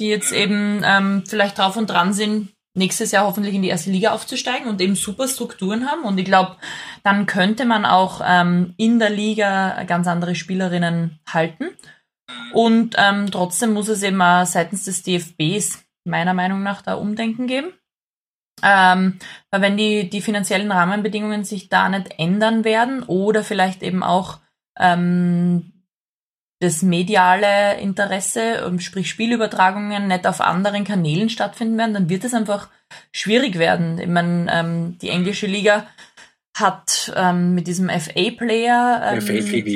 die 0.00 0.08
jetzt 0.08 0.32
eben 0.32 0.82
ähm, 0.84 1.24
vielleicht 1.26 1.58
drauf 1.58 1.76
und 1.76 1.90
dran 1.90 2.12
sind, 2.12 2.55
nächstes 2.76 3.10
Jahr 3.10 3.26
hoffentlich 3.26 3.54
in 3.54 3.62
die 3.62 3.68
erste 3.68 3.90
Liga 3.90 4.12
aufzusteigen 4.12 4.68
und 4.68 4.80
eben 4.80 4.94
super 4.94 5.26
Strukturen 5.26 5.90
haben. 5.90 6.02
Und 6.02 6.18
ich 6.18 6.24
glaube, 6.24 6.56
dann 7.02 7.26
könnte 7.26 7.64
man 7.64 7.84
auch 7.84 8.20
ähm, 8.24 8.74
in 8.76 8.98
der 8.98 9.10
Liga 9.10 9.82
ganz 9.84 10.06
andere 10.06 10.34
Spielerinnen 10.34 11.18
halten. 11.28 11.68
Und 12.52 12.96
ähm, 12.98 13.30
trotzdem 13.30 13.72
muss 13.72 13.88
es 13.88 14.02
eben 14.02 14.20
auch 14.20 14.46
seitens 14.46 14.84
des 14.84 15.02
DFBs 15.02 15.84
meiner 16.04 16.34
Meinung 16.34 16.62
nach 16.62 16.82
da 16.82 16.94
Umdenken 16.94 17.46
geben. 17.46 17.72
Ähm, 18.62 19.18
weil 19.50 19.60
wenn 19.60 19.76
die, 19.76 20.08
die 20.08 20.22
finanziellen 20.22 20.72
Rahmenbedingungen 20.72 21.44
sich 21.44 21.68
da 21.68 21.88
nicht 21.88 22.18
ändern 22.18 22.64
werden 22.64 23.02
oder 23.02 23.42
vielleicht 23.42 23.82
eben 23.82 24.02
auch 24.02 24.38
ähm, 24.78 25.72
das 26.58 26.82
mediale 26.82 27.78
Interesse, 27.80 28.64
ähm, 28.66 28.80
sprich 28.80 29.10
Spielübertragungen, 29.10 30.08
nicht 30.08 30.26
auf 30.26 30.40
anderen 30.40 30.84
Kanälen 30.84 31.28
stattfinden 31.28 31.76
werden, 31.76 31.94
dann 31.94 32.08
wird 32.08 32.24
es 32.24 32.34
einfach 32.34 32.68
schwierig 33.12 33.58
werden. 33.58 33.98
Ich 33.98 34.08
meine, 34.08 34.50
ähm, 34.50 34.98
die 34.98 35.10
englische 35.10 35.46
Liga 35.46 35.86
hat 36.56 37.12
ähm, 37.14 37.54
mit 37.54 37.66
diesem 37.66 37.90
FA-Player 37.90 39.12
ähm, 39.12 39.20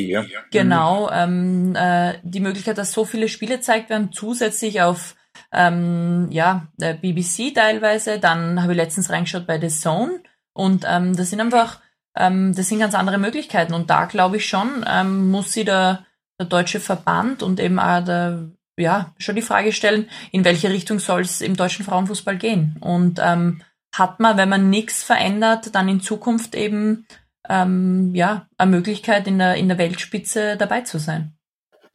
ja. 0.09 0.40
genau 0.51 1.11
ähm, 1.11 1.77
äh, 1.77 2.14
die 2.23 2.40
Möglichkeit, 2.40 2.79
dass 2.79 2.93
so 2.93 3.05
viele 3.05 3.29
Spiele 3.29 3.57
gezeigt 3.57 3.90
werden, 3.90 4.12
zusätzlich 4.12 4.81
auf 4.81 5.14
ähm, 5.53 6.29
ja 6.31 6.69
der 6.79 6.95
BBC 6.95 7.55
teilweise. 7.55 8.19
Dann 8.19 8.62
habe 8.62 8.73
ich 8.73 8.79
letztens 8.79 9.11
reingeschaut 9.11 9.47
bei 9.47 9.61
The 9.61 9.69
Zone 9.69 10.21
und 10.55 10.87
ähm, 10.88 11.14
das 11.14 11.29
sind 11.29 11.40
einfach 11.40 11.81
ähm, 12.16 12.55
das 12.55 12.69
sind 12.69 12.79
ganz 12.79 12.95
andere 12.95 13.19
Möglichkeiten 13.19 13.75
und 13.75 13.90
da 13.90 14.07
glaube 14.07 14.38
ich 14.38 14.49
schon 14.49 14.85
ähm, 14.88 15.31
muss 15.31 15.53
sie 15.53 15.64
der, 15.64 16.07
der 16.40 16.46
deutsche 16.46 16.81
Verband 16.81 17.42
und 17.42 17.61
eben 17.61 17.79
auch 17.79 18.03
der 18.03 18.48
ja 18.79 19.14
schon 19.18 19.37
die 19.37 19.42
Frage 19.42 19.72
stellen, 19.72 20.09
in 20.33 20.44
welche 20.44 20.70
Richtung 20.70 20.98
soll 20.98 21.20
es 21.20 21.42
im 21.42 21.55
deutschen 21.55 21.85
Frauenfußball 21.85 22.38
gehen 22.38 22.76
und 22.81 23.20
ähm, 23.22 23.62
hat 23.94 24.20
man, 24.20 24.38
wenn 24.38 24.48
man 24.48 24.70
nichts 24.70 25.03
verändert, 25.03 25.74
dann 25.74 25.88
in 25.88 26.00
Zukunft 26.00 26.55
eben 26.55 27.07
ähm, 27.48 28.14
ja 28.14 28.48
eine 28.57 28.70
Möglichkeit 28.70 29.26
in 29.26 29.38
der 29.38 29.57
in 29.57 29.68
der 29.68 29.76
Weltspitze 29.76 30.57
dabei 30.57 30.81
zu 30.81 30.98
sein. 30.98 31.35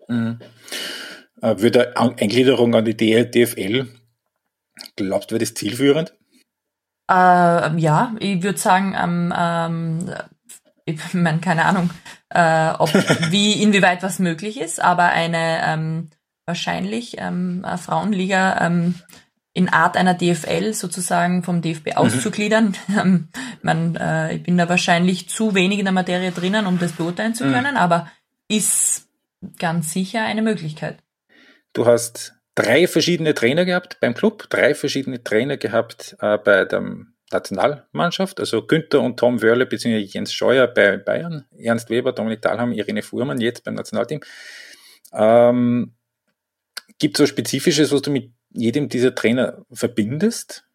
Mhm. 0.08 0.40
Äh, 1.42 1.60
würde 1.60 1.98
Eingliederung 1.98 2.76
an 2.76 2.86
die 2.86 2.96
DFL, 2.96 3.88
glaubst 4.96 5.32
du, 5.32 5.36
wäre 5.36 5.44
das 5.44 5.56
zielführend? 5.56 6.14
Äh, 7.10 7.80
ja, 7.80 8.16
ich 8.20 8.44
würde 8.44 8.58
sagen, 8.60 8.96
ähm, 8.98 9.34
ähm, 9.36 10.12
ich 10.86 11.00
meine, 11.14 11.40
keine 11.40 11.66
Ahnung, 11.66 11.90
äh, 12.30 12.70
ob, 12.78 12.94
wie, 13.32 13.62
inwieweit 13.62 14.04
was 14.04 14.20
möglich 14.20 14.60
ist, 14.60 14.80
aber 14.80 15.06
eine 15.06 15.62
ähm, 15.66 16.10
wahrscheinlich 16.46 17.18
ähm, 17.20 17.66
Frauenliga 17.78 18.66
ähm, 18.66 18.96
in 19.54 19.70
Art 19.70 19.96
einer 19.96 20.14
DFL 20.14 20.74
sozusagen 20.74 21.42
vom 21.42 21.62
DFB 21.62 21.88
mhm. 21.88 21.98
auszugliedern. 21.98 22.76
Mhm. 22.88 23.30
Man, 23.62 23.96
äh, 23.96 24.36
ich 24.36 24.44
bin 24.44 24.58
da 24.58 24.70
wahrscheinlich 24.70 25.28
zu 25.30 25.56
wenig 25.56 25.80
in 25.80 25.86
der 25.86 25.94
Materie 25.94 26.32
drinnen, 26.32 26.68
um 26.68 26.78
das 26.78 26.92
beurteilen 26.92 27.34
zu 27.34 27.46
mhm. 27.46 27.54
können, 27.54 27.72
mhm. 27.72 27.80
aber 27.80 28.12
ist 28.48 29.08
ganz 29.58 29.92
sicher 29.92 30.24
eine 30.24 30.42
Möglichkeit. 30.42 31.00
Du 31.74 31.86
hast 31.86 32.36
drei 32.54 32.88
verschiedene 32.88 33.34
Trainer 33.34 33.66
gehabt 33.66 33.98
beim 34.00 34.14
Club, 34.14 34.48
drei 34.50 34.76
verschiedene 34.76 35.24
Trainer 35.24 35.58
gehabt 35.58 36.16
äh, 36.20 36.38
bei 36.38 36.66
der 36.66 36.84
Nationalmannschaft, 37.32 38.40
also 38.40 38.66
Günther 38.66 39.02
und 39.02 39.18
Tom 39.18 39.42
Wörle 39.42 39.66
bzw. 39.66 39.98
Jens 39.98 40.34
Scheuer 40.34 40.68
bei 40.68 40.98
Bayern, 40.98 41.46
Ernst 41.58 41.90
Weber, 41.90 42.12
Dominik 42.12 42.42
Dahlheim, 42.42 42.72
Irene 42.72 43.02
Fuhrmann 43.02 43.42
jetzt 43.42 43.64
beim 43.64 43.74
Nationalteam. 43.74 44.22
Ähm, 45.14 45.94
Gibt 47.00 47.18
es 47.18 47.20
so 47.20 47.26
Spezifisches, 47.26 47.92
was 47.92 48.02
du 48.02 48.12
mit 48.12 48.32
jedem 48.52 48.90
dieser 48.90 49.16
Trainer 49.16 49.66
verbindest? 49.72 50.66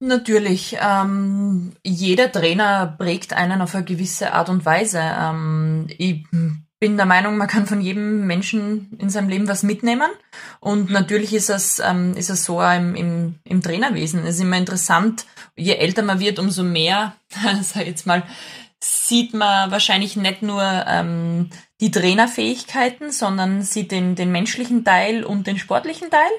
Natürlich. 0.00 0.76
Ähm, 0.80 1.72
jeder 1.84 2.30
Trainer 2.30 2.94
prägt 2.98 3.32
einen 3.32 3.60
auf 3.60 3.74
eine 3.74 3.84
gewisse 3.84 4.32
Art 4.32 4.48
und 4.48 4.64
Weise. 4.64 5.00
Ähm, 5.02 5.86
ich 5.88 6.24
bin 6.80 6.96
der 6.96 7.06
Meinung, 7.06 7.36
man 7.36 7.48
kann 7.48 7.66
von 7.66 7.80
jedem 7.80 8.26
Menschen 8.26 8.96
in 8.98 9.10
seinem 9.10 9.28
Leben 9.28 9.48
was 9.48 9.62
mitnehmen. 9.62 10.10
Und 10.60 10.90
natürlich 10.90 11.34
ist 11.34 11.50
es, 11.50 11.80
ähm, 11.80 12.14
ist 12.16 12.30
es 12.30 12.44
so 12.44 12.62
im, 12.62 12.94
im, 12.94 13.34
im 13.44 13.62
Trainerwesen. 13.62 14.24
Es 14.24 14.36
ist 14.36 14.42
immer 14.42 14.56
interessant, 14.56 15.26
je 15.56 15.74
älter 15.74 16.02
man 16.02 16.20
wird, 16.20 16.38
umso 16.38 16.62
mehr, 16.62 17.14
sag 17.62 17.82
ich 17.82 17.88
jetzt 17.88 18.06
mal, 18.06 18.22
sieht 18.80 19.34
man 19.34 19.70
wahrscheinlich 19.72 20.16
nicht 20.16 20.42
nur 20.42 20.62
ähm, 20.62 21.50
die 21.80 21.90
Trainerfähigkeiten, 21.90 23.10
sondern 23.10 23.62
sieht 23.62 23.90
den, 23.90 24.14
den 24.14 24.30
menschlichen 24.30 24.84
Teil 24.84 25.24
und 25.24 25.46
den 25.46 25.58
sportlichen 25.58 26.10
Teil. 26.10 26.30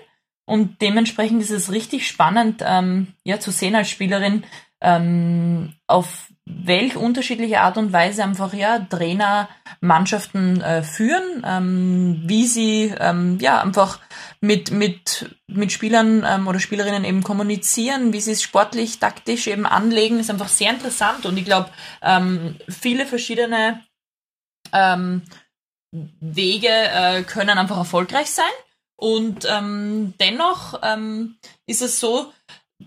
Und 0.46 0.82
dementsprechend 0.82 1.42
ist 1.42 1.52
es 1.52 1.72
richtig 1.72 2.08
spannend, 2.08 2.64
ähm, 2.66 3.14
ja, 3.24 3.40
zu 3.40 3.52
sehen 3.52 3.76
als 3.76 3.90
Spielerin, 3.90 4.46
ähm, 4.82 5.74
auf 5.86 6.30
welch 6.50 6.98
unterschiedliche 6.98 7.62
Art 7.62 7.78
und 7.78 7.94
Weise 7.94 8.24
einfach 8.24 8.54
ja 8.54 8.80
Trainer 8.80 9.48
Mannschaften 9.82 10.62
äh, 10.62 10.82
führen, 10.82 11.44
ähm, 11.46 12.24
wie 12.26 12.48
sie 12.48 12.94
ähm, 13.00 13.38
ja 13.40 13.62
einfach 13.62 14.00
mit 14.42 14.72
mit 14.72 15.36
mit 15.48 15.72
Spielern 15.72 16.26
ähm, 16.28 16.48
oder 16.48 16.60
Spielerinnen 16.60 17.06
eben 17.06 17.24
kommunizieren, 17.24 18.14
wie 18.14 18.22
sie 18.22 18.32
es 18.32 18.42
sportlich 18.42 19.00
taktisch 19.00 19.48
eben 19.48 19.66
anlegen, 19.66 20.20
ist 20.20 20.32
einfach 20.32 20.48
sehr 20.48 20.72
interessant. 20.72 21.26
Und 21.26 21.38
ich 21.38 21.46
glaube 21.46 21.70
ähm, 22.02 22.56
viele 22.68 23.06
verschiedene 23.06 23.84
ähm, 24.74 25.22
Wege 25.92 26.70
äh, 26.70 27.24
können 27.24 27.58
einfach 27.58 27.78
erfolgreich 27.78 28.32
sein. 28.32 28.46
Und 28.96 29.48
ähm, 29.50 30.14
dennoch 30.20 30.82
ähm, 30.84 31.38
ist 31.68 31.82
es 31.82 32.00
so, 32.00 32.34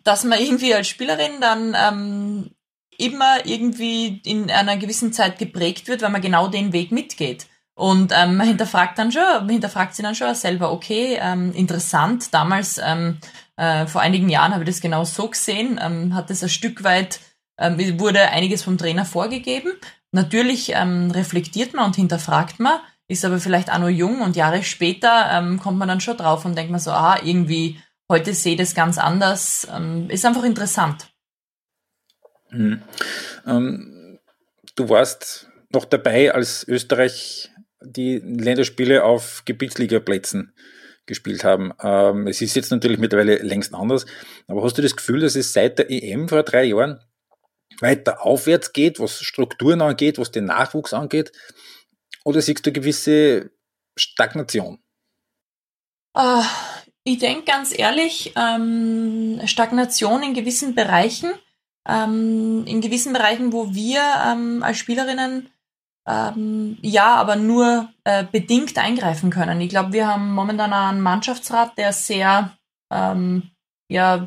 dass 0.04 0.24
man 0.24 0.38
irgendwie 0.38 0.74
als 0.74 0.88
Spielerin 0.88 1.40
dann 1.40 1.74
ähm, 1.78 2.50
immer 2.98 3.44
irgendwie 3.46 4.20
in 4.24 4.50
einer 4.50 4.76
gewissen 4.76 5.12
Zeit 5.12 5.38
geprägt 5.38 5.88
wird, 5.88 6.02
weil 6.02 6.10
man 6.10 6.22
genau 6.22 6.48
den 6.48 6.72
Weg 6.72 6.92
mitgeht. 6.92 7.46
Und 7.74 8.12
ähm, 8.14 8.36
man 8.36 8.46
hinterfragt 8.46 8.98
dann 8.98 9.12
schon, 9.12 9.22
man 9.22 9.48
hinterfragt 9.48 9.94
sie 9.94 10.02
dann 10.02 10.14
schon 10.14 10.34
selber, 10.34 10.72
okay, 10.72 11.18
ähm, 11.20 11.52
interessant, 11.52 12.32
damals, 12.34 12.78
ähm, 12.78 13.18
äh, 13.56 13.86
vor 13.86 14.00
einigen 14.00 14.28
Jahren 14.28 14.52
habe 14.52 14.64
ich 14.64 14.70
das 14.70 14.80
genau 14.80 15.04
so 15.04 15.28
gesehen, 15.28 15.80
ähm, 15.82 16.14
hat 16.14 16.30
es 16.30 16.42
ein 16.42 16.48
Stück 16.48 16.84
weit, 16.84 17.20
ähm, 17.58 17.78
wurde 17.98 18.28
einiges 18.28 18.62
vom 18.62 18.76
Trainer 18.76 19.04
vorgegeben. 19.04 19.72
Natürlich 20.10 20.72
ähm, 20.74 21.10
reflektiert 21.10 21.72
man 21.72 21.86
und 21.86 21.96
hinterfragt 21.96 22.60
man, 22.60 22.80
ist 23.08 23.24
aber 23.24 23.38
vielleicht 23.38 23.72
auch 23.72 23.78
nur 23.78 23.88
jung 23.88 24.20
und 24.20 24.36
Jahre 24.36 24.62
später 24.62 25.30
ähm, 25.32 25.58
kommt 25.58 25.78
man 25.78 25.88
dann 25.88 26.00
schon 26.00 26.16
drauf 26.16 26.44
und 26.44 26.56
denkt 26.56 26.70
man 26.70 26.80
so, 26.80 26.90
ah, 26.90 27.18
irgendwie, 27.22 27.78
heute 28.10 28.34
sehe 28.34 28.52
ich 28.52 28.58
das 28.58 28.74
ganz 28.74 28.98
anders, 28.98 29.66
ähm, 29.74 30.10
ist 30.10 30.26
einfach 30.26 30.44
interessant. 30.44 31.11
Mhm. 32.52 32.82
Ähm, 33.46 34.18
du 34.76 34.88
warst 34.88 35.48
noch 35.70 35.84
dabei, 35.84 36.32
als 36.32 36.66
Österreich 36.68 37.50
die 37.80 38.18
Länderspiele 38.18 39.04
auf 39.04 39.42
Gebietsligaplätzen 39.44 40.54
gespielt 41.06 41.42
haben. 41.42 41.72
Ähm, 41.82 42.26
es 42.28 42.40
ist 42.40 42.54
jetzt 42.54 42.70
natürlich 42.70 42.98
mittlerweile 42.98 43.36
längst 43.36 43.74
anders, 43.74 44.06
aber 44.46 44.62
hast 44.62 44.78
du 44.78 44.82
das 44.82 44.96
Gefühl, 44.96 45.20
dass 45.20 45.34
es 45.34 45.52
seit 45.52 45.78
der 45.78 45.90
EM 45.90 46.28
vor 46.28 46.42
drei 46.44 46.64
Jahren 46.64 47.00
weiter 47.80 48.24
aufwärts 48.24 48.72
geht, 48.72 49.00
was 49.00 49.20
Strukturen 49.20 49.80
angeht, 49.80 50.18
was 50.18 50.30
den 50.30 50.44
Nachwuchs 50.44 50.92
angeht? 50.92 51.32
Oder 52.24 52.40
siehst 52.40 52.64
du 52.64 52.72
gewisse 52.72 53.50
Stagnation? 53.96 54.78
Uh, 56.16 56.44
ich 57.02 57.18
denke 57.18 57.44
ganz 57.44 57.76
ehrlich, 57.76 58.32
ähm, 58.36 59.40
Stagnation 59.46 60.22
in 60.22 60.34
gewissen 60.34 60.74
Bereichen 60.74 61.32
ähm, 61.88 62.64
in 62.66 62.80
gewissen 62.80 63.12
Bereichen, 63.12 63.52
wo 63.52 63.74
wir 63.74 64.00
ähm, 64.26 64.62
als 64.62 64.78
Spielerinnen 64.78 65.48
ähm, 66.06 66.78
ja, 66.82 67.14
aber 67.14 67.36
nur 67.36 67.88
äh, 68.04 68.24
bedingt 68.24 68.76
eingreifen 68.76 69.30
können. 69.30 69.60
Ich 69.60 69.68
glaube, 69.68 69.92
wir 69.92 70.08
haben 70.08 70.34
momentan 70.34 70.72
einen 70.72 71.00
Mannschaftsrat, 71.00 71.78
der 71.78 71.92
sehr, 71.92 72.56
ähm, 72.92 73.50
ja, 73.88 74.26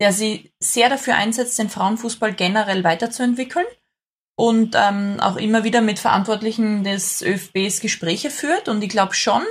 der 0.00 0.12
sie 0.12 0.52
sehr 0.60 0.88
dafür 0.88 1.14
einsetzt, 1.14 1.58
den 1.58 1.68
Frauenfußball 1.68 2.32
generell 2.32 2.82
weiterzuentwickeln 2.82 3.66
und 4.34 4.74
ähm, 4.76 5.18
auch 5.20 5.36
immer 5.36 5.64
wieder 5.64 5.82
mit 5.82 5.98
Verantwortlichen 5.98 6.84
des 6.84 7.22
ÖFBs 7.22 7.80
Gespräche 7.80 8.30
führt. 8.30 8.68
Und 8.68 8.82
ich 8.82 8.88
glaube 8.88 9.14
schon, 9.14 9.42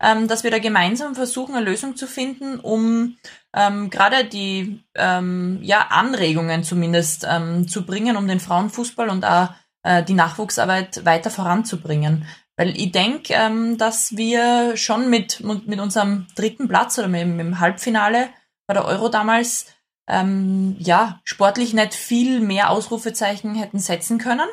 ähm, 0.00 0.28
dass 0.28 0.44
wir 0.44 0.50
da 0.50 0.58
gemeinsam 0.58 1.14
versuchen, 1.14 1.54
eine 1.54 1.64
Lösung 1.64 1.96
zu 1.96 2.06
finden, 2.06 2.60
um 2.60 3.16
ähm, 3.54 3.90
gerade 3.90 4.24
die 4.24 4.84
ähm, 4.94 5.58
ja, 5.62 5.88
Anregungen 5.90 6.62
zumindest 6.62 7.26
ähm, 7.28 7.66
zu 7.66 7.84
bringen, 7.84 8.16
um 8.16 8.28
den 8.28 8.40
Frauenfußball 8.40 9.08
und 9.08 9.24
auch 9.24 9.50
äh, 9.82 10.04
die 10.04 10.14
Nachwuchsarbeit 10.14 11.04
weiter 11.04 11.30
voranzubringen. 11.30 12.26
Weil 12.56 12.76
ich 12.76 12.92
denke, 12.92 13.34
ähm, 13.34 13.76
dass 13.76 14.16
wir 14.16 14.76
schon 14.76 15.10
mit, 15.10 15.40
mit 15.40 15.80
unserem 15.80 16.26
dritten 16.36 16.68
Platz 16.68 16.98
oder 16.98 17.08
mit, 17.08 17.26
mit 17.26 17.40
dem 17.40 17.60
Halbfinale 17.60 18.28
bei 18.66 18.74
der 18.74 18.84
Euro 18.84 19.08
damals 19.08 19.66
ähm, 20.08 20.76
ja, 20.78 21.20
sportlich 21.24 21.74
nicht 21.74 21.94
viel 21.94 22.40
mehr 22.40 22.70
Ausrufezeichen 22.70 23.54
hätten 23.54 23.78
setzen 23.78 24.18
können. 24.18 24.48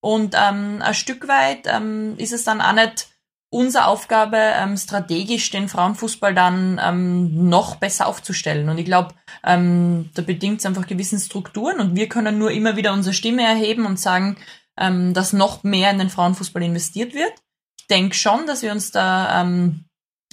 Und 0.00 0.34
ähm, 0.36 0.82
ein 0.82 0.94
Stück 0.94 1.28
weit 1.28 1.66
ähm, 1.66 2.14
ist 2.18 2.32
es 2.32 2.44
dann 2.44 2.60
auch 2.60 2.72
nicht 2.72 3.08
unsere 3.50 3.86
Aufgabe, 3.86 4.36
ähm, 4.36 4.76
strategisch 4.76 5.50
den 5.50 5.68
Frauenfußball 5.68 6.34
dann 6.34 6.80
ähm, 6.82 7.48
noch 7.48 7.76
besser 7.76 8.06
aufzustellen. 8.06 8.68
Und 8.68 8.78
ich 8.78 8.84
glaube, 8.84 9.14
ähm, 9.44 10.10
da 10.14 10.22
bedingt 10.22 10.60
es 10.60 10.66
einfach 10.66 10.86
gewissen 10.86 11.18
Strukturen 11.18 11.80
und 11.80 11.96
wir 11.96 12.08
können 12.08 12.38
nur 12.38 12.50
immer 12.50 12.76
wieder 12.76 12.92
unsere 12.92 13.14
Stimme 13.14 13.44
erheben 13.44 13.86
und 13.86 14.00
sagen, 14.00 14.36
ähm, 14.78 15.14
dass 15.14 15.32
noch 15.32 15.62
mehr 15.62 15.90
in 15.90 15.98
den 15.98 16.10
Frauenfußball 16.10 16.62
investiert 16.62 17.14
wird. 17.14 17.32
Ich 17.78 17.86
denke 17.86 18.16
schon, 18.16 18.46
dass 18.46 18.62
wir 18.62 18.72
uns 18.72 18.90
da 18.90 19.40
ähm, 19.40 19.84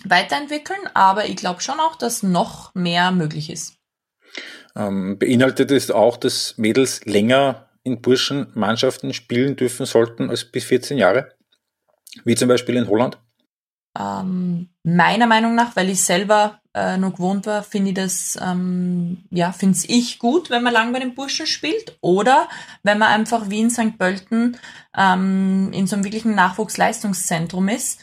weiterentwickeln, 0.04 0.82
aber 0.94 1.26
ich 1.26 1.36
glaube 1.36 1.62
schon 1.62 1.80
auch, 1.80 1.96
dass 1.96 2.24
noch 2.24 2.74
mehr 2.74 3.12
möglich 3.12 3.50
ist. 3.50 3.76
Ähm, 4.76 5.20
beinhaltet 5.20 5.72
es 5.72 5.92
auch, 5.92 6.18
dass 6.18 6.58
Mädels 6.58 7.06
länger 7.06 7.70
in 7.84 8.02
Burschenmannschaften 8.02 9.14
spielen 9.14 9.56
dürfen 9.56 9.86
sollten 9.86 10.30
als 10.30 10.46
bis 10.46 10.64
14 10.66 10.98
Jahre? 10.98 11.32
Wie 12.24 12.36
zum 12.36 12.48
Beispiel 12.48 12.76
in 12.76 12.88
Holland? 12.88 13.18
Ähm, 13.98 14.70
meiner 14.84 15.28
Meinung 15.28 15.54
nach, 15.54 15.76
weil 15.76 15.90
ich 15.90 16.04
selber 16.04 16.60
äh, 16.74 16.98
noch 16.98 17.14
gewohnt 17.14 17.46
war, 17.46 17.62
finde 17.62 17.90
ich 17.90 17.96
das, 17.96 18.40
ähm, 18.42 19.24
ja, 19.30 19.52
finde 19.52 19.78
ich 19.88 20.18
gut, 20.18 20.50
wenn 20.50 20.64
man 20.64 20.74
lang 20.74 20.92
bei 20.92 21.00
den 21.00 21.14
Burschen 21.14 21.46
spielt. 21.46 21.98
Oder 22.02 22.50
wenn 22.82 22.98
man 22.98 23.10
einfach 23.10 23.50
wie 23.50 23.62
in 23.62 23.70
St. 23.70 23.98
Pölten 23.98 24.58
ähm, 24.98 25.72
in 25.74 25.86
so 25.86 25.96
einem 25.96 26.06
wirklichen 26.06 26.34
Nachwuchsleistungszentrum 26.34 27.70
ist. 27.70 28.00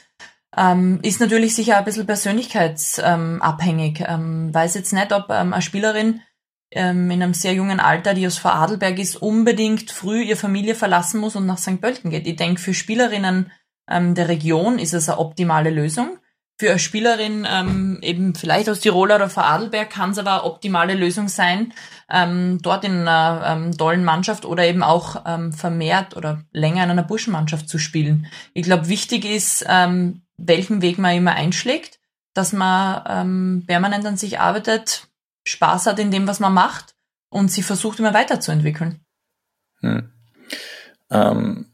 Ähm, 0.56 1.00
ist 1.02 1.20
natürlich 1.20 1.54
sicher 1.54 1.78
ein 1.78 1.84
bisschen 1.84 2.06
persönlichkeitsabhängig. 2.06 4.04
Ähm, 4.06 4.52
weiß 4.54 4.74
jetzt 4.74 4.92
nicht, 4.92 5.12
ob 5.12 5.30
ähm, 5.30 5.52
eine 5.52 5.62
Spielerin 5.62 6.20
ähm, 6.72 7.10
in 7.10 7.22
einem 7.22 7.34
sehr 7.34 7.54
jungen 7.54 7.80
Alter, 7.80 8.14
die 8.14 8.26
aus 8.26 8.38
Vorarlberg 8.38 8.98
ist, 8.98 9.16
unbedingt 9.16 9.90
früh 9.90 10.22
ihre 10.22 10.36
Familie 10.36 10.74
verlassen 10.74 11.20
muss 11.20 11.36
und 11.36 11.46
nach 11.46 11.58
St. 11.58 11.80
Pölten 11.80 12.10
geht. 12.10 12.26
Ich 12.26 12.36
denke, 12.36 12.60
für 12.60 12.74
Spielerinnen 12.74 13.50
ähm, 13.88 14.14
der 14.14 14.28
Region 14.28 14.78
ist 14.78 14.94
es 14.94 15.08
eine 15.08 15.18
optimale 15.18 15.70
Lösung. 15.70 16.18
Für 16.58 16.70
eine 16.70 16.78
Spielerin 16.78 17.46
ähm, 17.50 17.98
eben 18.02 18.34
vielleicht 18.34 18.68
aus 18.68 18.80
Tirol 18.80 19.10
oder 19.10 19.30
Vorarlberg 19.30 19.88
kann 19.88 20.10
es 20.10 20.18
aber 20.18 20.32
eine 20.32 20.44
optimale 20.44 20.94
Lösung 20.94 21.28
sein, 21.28 21.72
ähm, 22.10 22.58
dort 22.60 22.84
in 22.84 23.00
einer 23.00 23.42
ähm, 23.46 23.76
tollen 23.76 24.04
Mannschaft 24.04 24.44
oder 24.44 24.66
eben 24.66 24.82
auch 24.82 25.24
ähm, 25.26 25.54
vermehrt 25.54 26.18
oder 26.18 26.44
länger 26.52 26.84
in 26.84 26.90
einer 26.90 27.02
Burschenmannschaft 27.02 27.66
zu 27.68 27.78
spielen. 27.78 28.26
Ich 28.52 28.64
glaube, 28.64 28.88
wichtig 28.88 29.24
ist, 29.24 29.64
ähm, 29.68 30.22
welchen 30.36 30.82
Weg 30.82 30.98
man 30.98 31.16
immer 31.16 31.32
einschlägt, 31.32 31.98
dass 32.34 32.52
man 32.52 33.02
ähm, 33.08 33.64
permanent 33.66 34.04
an 34.04 34.18
sich 34.18 34.38
arbeitet, 34.38 35.09
Spaß 35.44 35.86
hat 35.86 35.98
in 35.98 36.10
dem, 36.10 36.26
was 36.26 36.40
man 36.40 36.54
macht 36.54 36.94
und 37.28 37.50
sie 37.50 37.62
versucht 37.62 37.98
immer 37.98 38.14
weiterzuentwickeln. 38.14 39.04
Hm. 39.80 40.12
Ähm, 41.10 41.72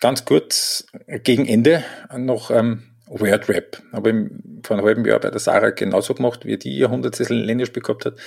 ganz 0.00 0.24
kurz 0.24 0.86
gegen 1.22 1.46
Ende 1.46 1.84
noch 2.16 2.50
ähm, 2.50 2.94
Word 3.06 3.48
Rap. 3.48 3.82
Habe 3.92 4.10
ich 4.10 4.66
vor 4.66 4.76
einem 4.76 4.86
halben 4.86 5.04
Jahr 5.04 5.20
bei 5.20 5.30
der 5.30 5.40
Sarah 5.40 5.70
genauso 5.70 6.14
gemacht, 6.14 6.44
wie 6.44 6.58
die 6.58 6.76
ihr 6.76 6.90
Hundertstel 6.90 7.36
Länderspiel 7.36 7.82
gehabt 7.82 8.06
hat. 8.06 8.18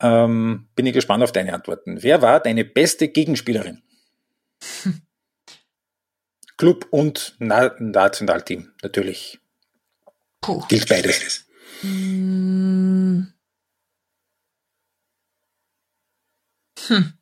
Ähm, 0.00 0.68
bin 0.74 0.86
ich 0.86 0.94
gespannt 0.94 1.22
auf 1.22 1.32
deine 1.32 1.52
Antworten. 1.52 2.02
Wer 2.02 2.22
war 2.22 2.40
deine 2.40 2.64
beste 2.64 3.08
Gegenspielerin? 3.08 3.82
Club 6.56 6.86
und 6.90 7.36
Na 7.38 7.74
Nationalteam, 7.78 8.72
natürlich. 8.82 9.40
Puh. 10.40 10.62
Gilt 10.68 10.88
beides. 10.88 11.46
Mm. 11.82 13.09
Hm. 16.90 17.12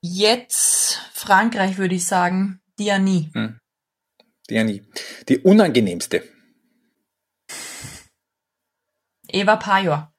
Jetzt 0.00 1.00
Frankreich, 1.12 1.76
würde 1.76 1.96
ich 1.96 2.06
sagen. 2.06 2.60
Diani. 2.78 3.30
Hm. 3.34 3.58
Diani. 4.48 4.82
Die 5.28 5.38
unangenehmste. 5.38 6.22
Eva 9.28 9.56
Pajor. 9.56 10.12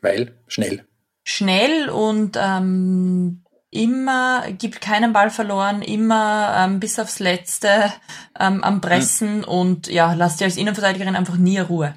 Weil 0.00 0.42
schnell. 0.46 0.86
Schnell 1.24 1.90
und 1.90 2.38
ähm, 2.40 3.44
immer, 3.70 4.50
gibt 4.52 4.80
keinen 4.80 5.12
Ball 5.12 5.30
verloren, 5.30 5.82
immer 5.82 6.54
ähm, 6.58 6.80
bis 6.80 6.98
aufs 6.98 7.18
Letzte 7.18 7.92
ähm, 8.38 8.62
am 8.62 8.80
Pressen 8.80 9.42
hm. 9.42 9.44
und 9.44 9.86
ja, 9.88 10.14
lass 10.14 10.36
dir 10.36 10.44
als 10.44 10.56
Innenverteidigerin 10.56 11.16
einfach 11.16 11.36
nie 11.36 11.58
Ruhe. 11.58 11.94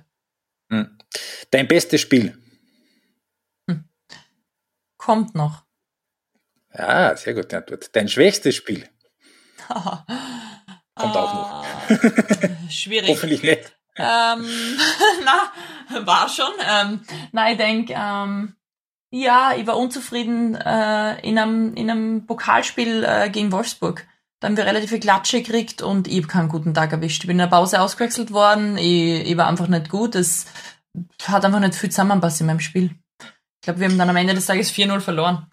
Hm. 0.70 0.98
Dein 1.52 1.68
bestes 1.68 2.02
Spiel? 2.02 2.38
Kommt 5.08 5.36
noch. 5.36 5.64
Ja, 6.78 7.16
sehr 7.16 7.34
gut 7.34 7.54
Antwort. 7.54 7.96
Dein 7.96 8.10
schwächstes 8.10 8.56
Spiel? 8.56 8.90
kommt 9.68 11.16
auch 11.16 11.34
noch. 11.34 11.66
Ah, 11.66 12.70
schwierig. 12.70 13.10
Hoffentlich 13.12 13.42
nicht. 13.42 13.74
Ähm, 13.96 14.46
na, 15.24 16.06
war 16.06 16.28
schon. 16.28 16.52
Ähm, 16.70 17.06
na, 17.32 17.52
ich 17.52 17.58
denke, 17.58 17.94
ähm, 17.98 18.58
Ja, 19.10 19.54
ich 19.56 19.66
war 19.66 19.78
unzufrieden 19.78 20.56
äh, 20.56 21.22
in, 21.22 21.40
einem, 21.40 21.74
in 21.76 21.90
einem 21.90 22.26
Pokalspiel 22.26 23.06
äh, 23.06 23.30
gegen 23.30 23.54
Wolfsburg. 23.54 24.06
Da 24.42 24.50
haben 24.50 24.58
wir 24.58 24.66
relativ 24.66 24.90
viel 24.90 25.00
Klatsche 25.00 25.42
gekriegt 25.42 25.82
und 25.82 26.10
ich 26.10 26.18
habe 26.18 26.28
keinen 26.28 26.50
guten 26.50 26.74
Tag 26.74 26.92
erwischt. 26.92 27.24
Ich 27.24 27.28
bin 27.28 27.36
in 27.36 27.46
der 27.46 27.48
Pause 27.48 27.80
ausgewechselt 27.80 28.34
worden, 28.34 28.78
ich, 28.78 29.26
ich 29.26 29.38
war 29.38 29.48
einfach 29.48 29.70
nicht 29.70 29.90
gut. 29.90 30.16
Es 30.16 30.48
hat 31.24 31.46
einfach 31.46 31.62
nicht 31.62 31.76
viel 31.76 31.92
zusammenpasst 31.92 32.42
in 32.42 32.48
meinem 32.48 32.60
Spiel. 32.60 32.92
Ich 33.68 33.70
glaube, 33.70 33.82
wir 33.82 33.90
haben 33.90 33.98
dann 33.98 34.10
am 34.10 34.16
Ende 34.16 34.34
des 34.34 34.46
Tages 34.46 34.72
4-0 34.72 35.02
verloren. 35.02 35.52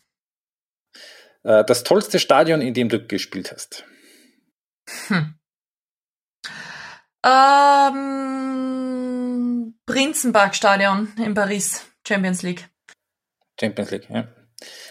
Äh, 1.42 1.64
das 1.64 1.82
tollste 1.82 2.20
Stadion, 2.20 2.60
in 2.60 2.72
dem 2.72 2.88
du 2.88 3.04
gespielt 3.04 3.50
hast? 3.50 3.82
Hm. 5.08 5.34
Ähm, 7.26 8.14
Prinzenpark-Stadion 9.84 11.12
in 11.16 11.34
Paris, 11.34 11.84
Champions 12.06 12.42
League. 12.42 12.68
Champions 13.58 13.90
League, 13.90 14.08
ja. 14.08 14.28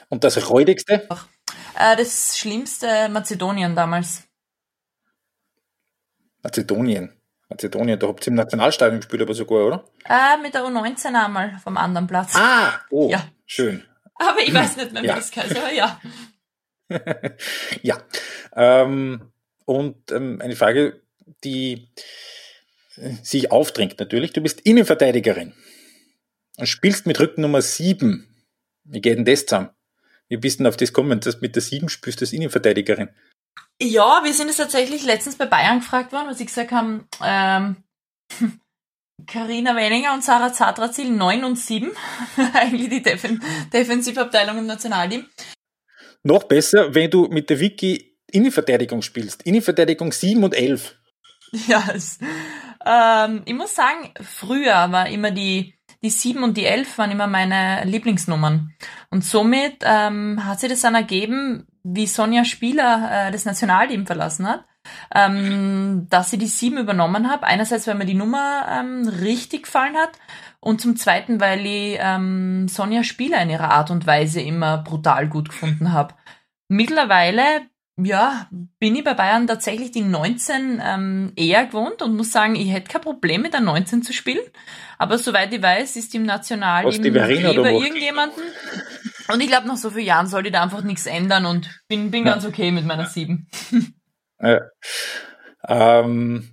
Und 0.10 0.26
das 0.26 0.50
räudigste? 0.50 1.08
Äh, 1.80 1.96
das 1.96 2.38
schlimmste 2.38 3.08
Mazedonien 3.08 3.74
damals. 3.74 4.24
Mazedonien? 6.42 7.23
Mazedonien, 7.54 8.00
da 8.00 8.08
habt 8.08 8.26
ihr 8.26 8.30
im 8.30 8.36
Nationalstadion 8.36 9.00
gespielt, 9.00 9.22
aber 9.22 9.34
sogar, 9.34 9.68
oder? 9.68 9.86
Äh, 10.06 10.42
mit 10.42 10.54
der 10.54 10.64
U19 10.64 11.06
einmal 11.14 11.58
vom 11.64 11.78
anderen 11.78 12.08
Platz. 12.08 12.36
Ah, 12.36 12.82
oh, 12.90 13.10
ja. 13.10 13.28
schön. 13.46 13.84
Aber 14.16 14.40
ich 14.40 14.54
weiß 14.54 14.78
nicht 14.78 14.94
mehr, 14.94 15.04
wie 15.04 15.08
ja. 15.08 15.16
das 15.16 15.36
heißt, 15.36 15.56
aber 15.56 15.74
ja. 15.74 16.02
ja. 17.82 17.98
Ähm, 18.56 19.32
und 19.66 20.12
ähm, 20.12 20.40
eine 20.42 20.56
Frage, 20.56 21.02
die 21.44 21.90
sich 23.22 23.52
aufdrängt 23.52 24.00
natürlich. 24.00 24.34
Du 24.34 24.42
bist 24.42 24.62
Innenverteidigerin 24.62 25.54
und 26.58 26.68
spielst 26.68 27.08
mit 27.08 27.20
Rückennummer 27.20 27.62
7. 27.62 28.28
Wie 28.84 29.02
geht 29.02 29.18
denn 29.18 29.26
das 29.26 29.46
zusammen? 29.46 29.70
Wie 30.28 30.38
bist 30.38 30.60
du 30.60 30.64
denn 30.64 30.70
auf 30.70 30.78
das 30.78 30.90
gekommen, 30.90 31.20
dass 31.20 31.36
du 31.36 31.42
mit 31.42 31.56
der 31.56 31.62
7 31.62 31.90
spielst 31.90 32.22
als 32.22 32.34
Innenverteidigerin? 32.34 33.10
Ja, 33.82 34.22
wir 34.24 34.34
sind 34.34 34.50
es 34.50 34.58
tatsächlich 34.58 35.04
letztens 35.04 35.36
bei 35.36 35.46
Bayern 35.46 35.80
gefragt 35.80 36.14
worden, 36.14 36.28
was 36.28 36.40
ich 36.40 36.48
gesagt 36.48 36.72
habe, 36.72 37.06
ähm, 37.22 37.76
Carina 39.28 39.76
Wenninger 39.76 40.14
und 40.14 40.24
Sarah 40.24 40.54
Zadrazil 40.54 41.10
9 41.10 41.44
und 41.44 41.58
7. 41.58 41.92
Eigentlich 42.54 42.90
die 42.90 43.04
Defen 43.04 43.44
Defensivabteilung 43.72 44.58
im 44.58 44.66
Nationalteam. 44.66 45.26
Noch 46.24 46.44
besser, 46.44 46.96
wenn 46.96 47.12
du 47.12 47.28
mit 47.28 47.50
der 47.50 47.60
Wiki 47.60 48.18
Innenverteidigung 48.32 49.02
spielst. 49.02 49.44
Innenverteidigung 49.44 50.12
7 50.12 50.44
und 50.44 50.54
11. 50.54 50.96
Ja, 51.68 51.84
es, 51.94 52.18
ähm, 52.84 53.44
ich 53.46 53.54
muss 53.54 53.76
sagen, 53.76 54.12
früher 54.22 54.92
war 54.92 55.08
immer 55.08 55.30
die, 55.30 55.76
die 56.02 56.10
7 56.10 56.42
und 56.42 56.58
die 56.58 56.66
11 56.66 56.98
waren 56.98 57.12
immer 57.12 57.28
meine 57.28 57.84
Lieblingsnummern. 57.86 58.74
Und 59.12 59.24
somit 59.24 59.84
ähm, 59.84 60.44
hat 60.44 60.60
sich 60.60 60.70
das 60.70 60.82
dann 60.82 60.96
ergeben, 60.96 61.68
wie 61.84 62.08
Sonja 62.08 62.46
Spieler 62.46 63.28
äh, 63.28 63.32
das 63.32 63.46
Nationalteam 63.46 64.06
verlassen 64.06 64.48
hat, 64.48 64.66
ähm, 65.14 66.08
dass 66.10 66.32
sie 66.32 66.38
die 66.38 66.48
7 66.48 66.78
übernommen 66.78 67.30
habe. 67.30 67.46
Einerseits, 67.46 67.88
weil 67.88 67.96
mir 67.96 68.06
die 68.06 68.14
Nummer 68.14 68.66
ähm, 68.70 69.08
richtig 69.08 69.64
gefallen 69.64 69.96
hat 69.96 70.12
und 70.60 70.80
zum 70.80 70.96
Zweiten, 70.96 71.42
weil 71.42 71.66
ich 71.66 71.98
ähm, 72.00 72.68
Sonja 72.70 73.04
Spieler 73.04 73.42
in 73.42 73.50
ihrer 73.50 73.72
Art 73.72 73.92
und 73.92 74.08
Weise 74.08 74.42
immer 74.42 74.78
brutal 74.78 75.28
gut 75.28 75.50
gefunden 75.50 75.92
habe. 75.92 76.16
Mittlerweile, 76.70 77.44
ja, 78.02 78.48
bin 78.80 78.96
ich 78.96 79.04
bei 79.04 79.14
Bayern 79.14 79.46
tatsächlich 79.46 79.92
die 79.92 80.02
19 80.02 80.82
ähm, 80.84 81.34
eher 81.36 81.66
gewohnt 81.66 82.02
und 82.02 82.16
muss 82.16 82.32
sagen, 82.32 82.56
ich 82.56 82.72
hätte 82.72 82.92
kein 82.92 83.02
Problem 83.02 83.42
mit 83.42 83.54
der 83.54 83.62
19 83.62 84.04
zu 84.04 84.14
spielen. 84.14 84.44
Aber 84.98 85.18
soweit 85.18 85.54
ich 85.54 85.62
weiß, 85.62 85.98
ist 85.98 86.16
im 86.16 86.24
Nationalteam 86.24 87.04
über 87.04 87.72
irgendjemanden. 87.72 88.42
Und 89.28 89.42
ich 89.42 89.48
glaube, 89.48 89.68
nach 89.68 89.78
so 89.78 89.90
vielen 89.90 90.06
Jahren 90.06 90.28
sollte 90.28 90.52
da 90.52 90.64
einfach 90.64 90.84
nichts 90.84 91.06
ändern 91.06 91.46
und 91.46 91.82
bin, 91.88 92.12
bin 92.12 92.26
ganz 92.26 92.46
okay 92.46 92.72
mit 92.72 92.86
meiner 92.86 93.06
7. 93.06 93.48
Ja. 94.42 94.62
Ähm, 95.68 96.50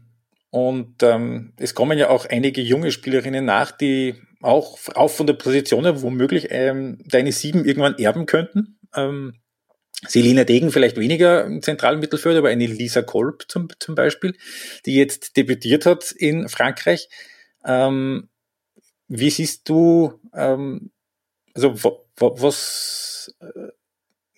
und 0.50 1.02
ähm, 1.02 1.54
es 1.56 1.74
kommen 1.74 1.98
ja 1.98 2.10
auch 2.10 2.26
einige 2.26 2.60
junge 2.60 2.92
Spielerinnen 2.92 3.44
nach, 3.44 3.72
die 3.72 4.14
auch, 4.42 4.78
auch 4.94 5.10
von 5.10 5.26
der 5.26 5.34
Position 5.34 5.84
womöglich 6.02 6.48
ähm, 6.50 6.98
deine 7.06 7.32
sieben 7.32 7.64
irgendwann 7.64 7.98
erben 7.98 8.26
könnten. 8.26 8.78
Ähm, 8.94 9.40
Selina 10.06 10.44
Degen 10.44 10.72
vielleicht 10.72 10.96
weniger 10.96 11.44
im 11.44 11.62
zentralen 11.62 12.00
Mittelfeld, 12.00 12.36
aber 12.36 12.48
eine 12.48 12.66
Lisa 12.66 13.02
Kolb 13.02 13.44
zum, 13.48 13.68
zum 13.78 13.94
Beispiel, 13.94 14.34
die 14.86 14.94
jetzt 14.94 15.36
debütiert 15.36 15.84
hat 15.84 16.10
in 16.12 16.48
Frankreich. 16.48 17.08
Ähm, 17.64 18.30
wie 19.08 19.30
siehst 19.30 19.68
du, 19.68 20.20
ähm, 20.34 20.90
also 21.54 21.74
was, 22.20 23.34
äh, 23.40 23.68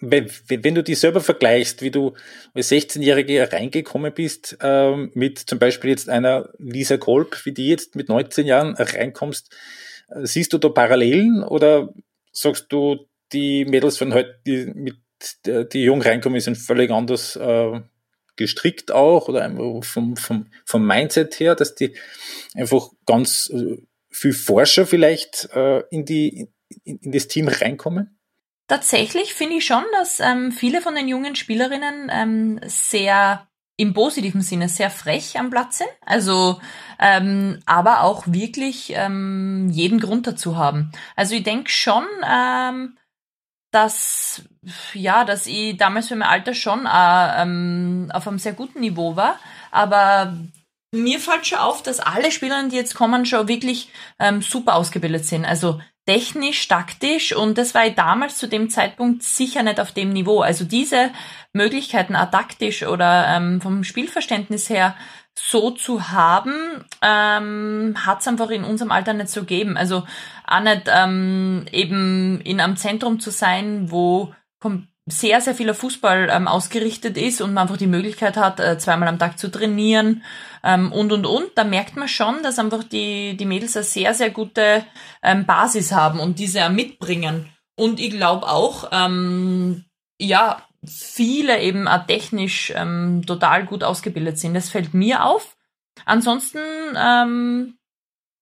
wenn, 0.00 0.74
du 0.74 0.82
die 0.82 0.94
selber 0.94 1.20
vergleichst, 1.20 1.82
wie 1.82 1.90
du 1.90 2.14
als 2.54 2.70
16-Jährige 2.70 3.52
reingekommen 3.52 4.12
bist, 4.12 4.56
ähm, 4.60 5.12
mit 5.14 5.38
zum 5.38 5.58
Beispiel 5.58 5.90
jetzt 5.90 6.08
einer 6.08 6.48
Lisa 6.58 6.96
Kolb, 6.96 7.44
wie 7.44 7.52
die 7.52 7.68
jetzt 7.68 7.94
mit 7.94 8.08
19 8.08 8.46
Jahren 8.46 8.74
reinkommst, 8.74 9.54
äh, 10.08 10.26
siehst 10.26 10.52
du 10.52 10.58
da 10.58 10.68
Parallelen 10.70 11.44
oder 11.44 11.92
sagst 12.32 12.66
du, 12.70 13.06
die 13.32 13.64
Mädels 13.64 13.96
von 13.96 14.12
heute, 14.12 14.38
die 14.46 14.66
mit 14.66 14.96
die 15.46 15.84
jung 15.84 16.02
reinkommen, 16.02 16.40
sind 16.40 16.58
völlig 16.58 16.90
anders 16.90 17.36
äh, 17.36 17.80
gestrickt 18.34 18.90
auch 18.90 19.28
oder 19.28 19.48
vom, 19.82 20.16
vom, 20.16 20.48
vom 20.66 20.84
Mindset 20.84 21.38
her, 21.38 21.54
dass 21.54 21.76
die 21.76 21.94
einfach 22.56 22.88
ganz 23.06 23.52
viel 24.10 24.32
Forscher 24.32 24.84
vielleicht 24.84 25.48
in, 25.90 26.04
die, 26.04 26.48
in, 26.84 26.98
in 26.98 27.12
das 27.12 27.28
Team 27.28 27.48
reinkommen? 27.48 28.18
Tatsächlich 28.68 29.34
finde 29.34 29.56
ich 29.56 29.66
schon, 29.66 29.84
dass 29.92 30.20
ähm, 30.20 30.52
viele 30.52 30.80
von 30.80 30.94
den 30.94 31.08
jungen 31.08 31.36
Spielerinnen 31.36 32.10
ähm, 32.10 32.60
sehr 32.64 33.46
im 33.76 33.94
positiven 33.94 34.42
Sinne 34.42 34.68
sehr 34.68 34.90
frech 34.90 35.38
am 35.38 35.50
Platz 35.50 35.78
sind, 35.78 35.90
also 36.06 36.60
ähm, 36.98 37.60
aber 37.66 38.02
auch 38.02 38.24
wirklich 38.26 38.92
ähm, 38.94 39.68
jeden 39.70 39.98
Grund 39.98 40.26
dazu 40.26 40.56
haben. 40.56 40.92
Also 41.16 41.34
ich 41.34 41.42
denke 41.42 41.70
schon, 41.70 42.04
ähm, 42.24 42.96
dass 43.72 44.42
ja, 44.94 45.24
dass 45.24 45.46
ich 45.46 45.76
damals 45.76 46.08
für 46.08 46.16
mein 46.16 46.28
Alter 46.28 46.54
schon 46.54 46.86
äh, 46.86 47.42
ähm, 47.42 48.10
auf 48.12 48.28
einem 48.28 48.38
sehr 48.38 48.52
guten 48.52 48.80
Niveau 48.80 49.16
war, 49.16 49.38
aber 49.70 50.36
mir 50.94 51.18
fällt 51.18 51.46
schon 51.46 51.58
auf, 51.58 51.82
dass 51.82 52.00
alle 52.00 52.30
Spielerinnen, 52.30 52.70
die 52.70 52.76
jetzt 52.76 52.94
kommen, 52.94 53.24
schon 53.24 53.48
wirklich 53.48 53.90
ähm, 54.18 54.42
super 54.42 54.76
ausgebildet 54.76 55.24
sind. 55.24 55.46
Also 55.46 55.80
technisch, 56.06 56.66
taktisch 56.66 57.34
und 57.34 57.58
das 57.58 57.74
war 57.74 57.86
ich 57.86 57.94
damals 57.94 58.36
zu 58.36 58.48
dem 58.48 58.70
Zeitpunkt 58.70 59.22
sicher 59.22 59.62
nicht 59.62 59.78
auf 59.78 59.92
dem 59.92 60.12
Niveau. 60.12 60.40
Also 60.40 60.64
diese 60.64 61.10
Möglichkeiten, 61.52 62.16
auch 62.16 62.30
taktisch 62.30 62.82
oder 62.84 63.26
ähm, 63.28 63.60
vom 63.60 63.84
Spielverständnis 63.84 64.68
her 64.68 64.96
so 65.34 65.70
zu 65.70 66.10
haben, 66.10 66.84
ähm, 67.00 67.94
hat 68.04 68.20
es 68.20 68.28
einfach 68.28 68.50
in 68.50 68.64
unserem 68.64 68.90
Alter 68.90 69.12
nicht 69.14 69.28
so 69.28 69.40
gegeben. 69.40 69.76
Also 69.76 70.04
auch 70.46 70.60
nicht 70.60 70.82
ähm, 70.88 71.66
eben 71.70 72.40
in 72.42 72.60
einem 72.60 72.76
Zentrum 72.76 73.20
zu 73.20 73.30
sein, 73.30 73.90
wo 73.90 74.34
sehr, 75.06 75.40
sehr 75.40 75.54
vieler 75.54 75.74
Fußball 75.74 76.28
ähm, 76.30 76.46
ausgerichtet 76.46 77.16
ist 77.16 77.40
und 77.40 77.52
man 77.52 77.62
einfach 77.62 77.76
die 77.76 77.88
Möglichkeit 77.88 78.36
hat, 78.36 78.60
äh, 78.60 78.78
zweimal 78.78 79.08
am 79.08 79.18
Tag 79.18 79.38
zu 79.38 79.50
trainieren 79.50 80.22
ähm, 80.62 80.92
und, 80.92 81.12
und, 81.12 81.26
und. 81.26 81.50
Da 81.56 81.64
merkt 81.64 81.96
man 81.96 82.08
schon, 82.08 82.42
dass 82.42 82.58
einfach 82.58 82.84
die, 82.84 83.36
die 83.36 83.44
Mädels 83.44 83.76
eine 83.76 83.84
sehr, 83.84 84.14
sehr 84.14 84.30
gute 84.30 84.84
ähm, 85.22 85.44
Basis 85.44 85.92
haben 85.92 86.20
und 86.20 86.38
diese 86.38 86.68
mitbringen. 86.70 87.48
Und 87.74 87.98
ich 87.98 88.10
glaube 88.10 88.48
auch, 88.48 88.90
ähm, 88.92 89.84
ja, 90.20 90.62
viele 90.84 91.60
eben 91.60 91.88
auch 91.88 92.06
technisch 92.06 92.72
ähm, 92.76 93.22
total 93.26 93.66
gut 93.66 93.82
ausgebildet 93.82 94.38
sind. 94.38 94.54
Das 94.54 94.68
fällt 94.68 94.94
mir 94.94 95.24
auf. 95.24 95.56
Ansonsten, 96.04 96.60
ähm, 96.96 97.76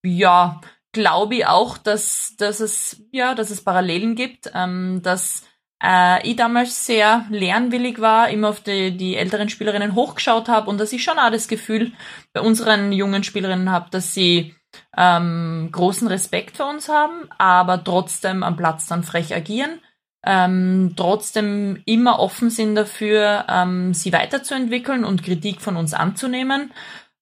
ja, 0.02 0.60
glaube 0.92 1.36
ich 1.36 1.46
auch, 1.46 1.78
dass, 1.78 2.34
dass 2.36 2.60
es, 2.60 3.02
ja, 3.12 3.34
dass 3.34 3.50
es 3.50 3.64
Parallelen 3.64 4.14
gibt, 4.14 4.50
ähm, 4.54 5.00
dass 5.02 5.44
äh, 5.82 6.26
ich 6.28 6.36
damals 6.36 6.86
sehr 6.86 7.26
lernwillig 7.30 8.00
war, 8.00 8.28
immer 8.28 8.50
auf 8.50 8.60
die, 8.60 8.96
die 8.96 9.16
älteren 9.16 9.48
Spielerinnen 9.48 9.94
hochgeschaut 9.94 10.48
habe 10.48 10.68
und 10.68 10.78
dass 10.78 10.92
ich 10.92 11.02
schon 11.02 11.18
auch 11.18 11.30
das 11.30 11.48
Gefühl 11.48 11.92
bei 12.32 12.40
unseren 12.40 12.92
jungen 12.92 13.24
Spielerinnen 13.24 13.70
habe, 13.70 13.88
dass 13.90 14.14
sie 14.14 14.54
ähm, 14.96 15.68
großen 15.72 16.08
Respekt 16.08 16.56
für 16.56 16.64
uns 16.64 16.88
haben, 16.88 17.28
aber 17.38 17.82
trotzdem 17.82 18.42
am 18.42 18.56
Platz 18.56 18.86
dann 18.86 19.02
frech 19.02 19.34
agieren, 19.34 19.80
ähm, 20.24 20.92
trotzdem 20.96 21.82
immer 21.86 22.18
offen 22.18 22.50
sind 22.50 22.74
dafür, 22.74 23.46
ähm, 23.48 23.94
sie 23.94 24.12
weiterzuentwickeln 24.12 25.04
und 25.04 25.22
Kritik 25.22 25.62
von 25.62 25.76
uns 25.76 25.94
anzunehmen. 25.94 26.72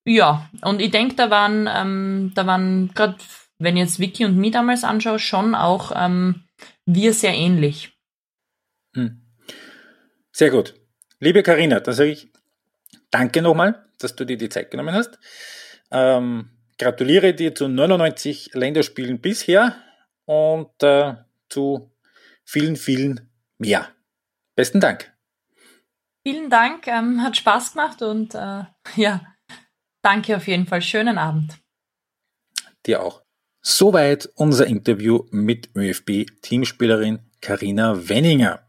Ja, 0.05 0.49
und 0.63 0.81
ich 0.81 0.91
denke, 0.91 1.15
da 1.15 1.31
waren, 1.31 1.69
ähm, 1.73 2.33
da 2.35 2.47
waren 2.47 2.91
gerade, 2.95 3.17
wenn 3.59 3.77
ich 3.77 3.83
jetzt 3.83 4.01
Vicky 4.01 4.25
und 4.25 4.37
mich 4.37 4.53
damals 4.53 4.83
anschaue, 4.83 5.19
schon 5.19 5.55
auch 5.55 5.93
ähm, 5.95 6.45
wir 6.87 7.13
sehr 7.13 7.35
ähnlich. 7.35 7.98
Hm. 8.99 9.21
Sehr 10.33 10.51
gut. 10.51 10.75
Liebe 11.21 11.43
Karina, 11.43 11.81
dann 11.81 11.95
sage 11.95 12.11
ich 12.11 12.33
danke 13.11 13.43
nochmal, 13.43 13.87
dass 13.99 14.17
du 14.17 14.25
dir 14.25 14.37
die 14.37 14.49
Zeit 14.49 14.71
genommen 14.71 14.95
hast. 14.95 15.19
Ähm, 15.91 16.51
gratuliere 16.79 17.33
dir 17.35 17.55
zu 17.55 17.69
99 17.69 18.51
Länderspielen 18.55 19.21
bisher 19.21 19.77
und 20.25 20.83
äh, 20.83 21.15
zu 21.49 21.93
vielen, 22.45 22.77
vielen 22.77 23.31
mehr. 23.59 23.89
Besten 24.55 24.81
Dank. 24.81 25.13
Vielen 26.27 26.51
Dank, 26.51 26.87
ähm, 26.89 27.23
hat 27.23 27.37
Spaß 27.37 27.73
gemacht 27.73 28.03
und 28.03 28.35
äh, 28.35 28.65
ja, 28.97 29.23
danke 30.03 30.37
auf 30.37 30.47
jeden 30.49 30.67
Fall. 30.67 30.83
Schönen 30.83 31.19
Abend. 31.19 31.59
Dir 32.85 33.03
auch. 33.03 33.23
Soweit 33.61 34.29
unser 34.35 34.67
Interview 34.67 35.27
mit 35.31 35.71
ÖFB-Teamspielerin 35.77 37.21
Karina 37.41 38.09
Wenninger. 38.09 38.68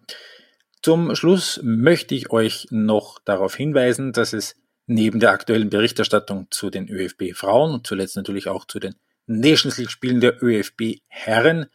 Zum 0.82 1.14
Schluss 1.16 1.60
möchte 1.62 2.16
ich 2.16 2.32
euch 2.32 2.68
noch 2.70 3.20
darauf 3.20 3.56
hinweisen, 3.56 4.14
dass 4.14 4.34
es 4.34 4.56
neben 4.86 5.20
der 5.20 5.32
aktuellen 5.32 5.70
Berichterstattung 5.70 6.48
zu 6.52 6.70
den 6.70 6.90
ÖFB 6.90 7.34
Frauen 7.34 7.74
und 7.74 7.88
zuletzt 7.88 8.16
natürlich 8.16 8.48
auch 8.48 8.66
zu 8.66 8.80
den 8.80 8.96
Nations 9.28 9.78
League 9.78 9.92
Spielen 9.92 10.22
der 10.22 10.42
ÖFB 10.42 11.02
Herren 11.08 11.68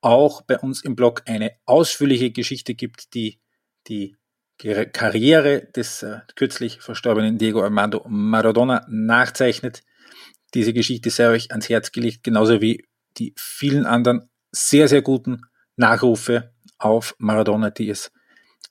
auch 0.00 0.42
bei 0.42 0.58
uns 0.58 0.82
im 0.82 0.94
Blog 0.96 1.22
eine 1.26 1.52
ausführliche 1.64 2.30
Geschichte 2.30 2.74
gibt, 2.74 3.14
die 3.14 3.40
die 3.88 4.16
Karriere 4.58 5.62
des 5.74 6.02
äh, 6.02 6.20
kürzlich 6.36 6.80
verstorbenen 6.80 7.38
Diego 7.38 7.62
Armando 7.62 8.04
Maradona 8.06 8.86
nachzeichnet. 8.88 9.82
Diese 10.54 10.72
Geschichte 10.72 11.10
sei 11.10 11.30
euch 11.30 11.50
ans 11.50 11.68
Herz 11.68 11.90
gelegt, 11.90 12.22
genauso 12.22 12.60
wie 12.60 12.86
die 13.18 13.34
vielen 13.36 13.86
anderen 13.86 14.30
sehr, 14.52 14.86
sehr 14.86 15.02
guten 15.02 15.42
Nachrufe 15.76 16.52
auf 16.78 17.16
Maradona, 17.18 17.70
die 17.70 17.88
es 17.88 18.12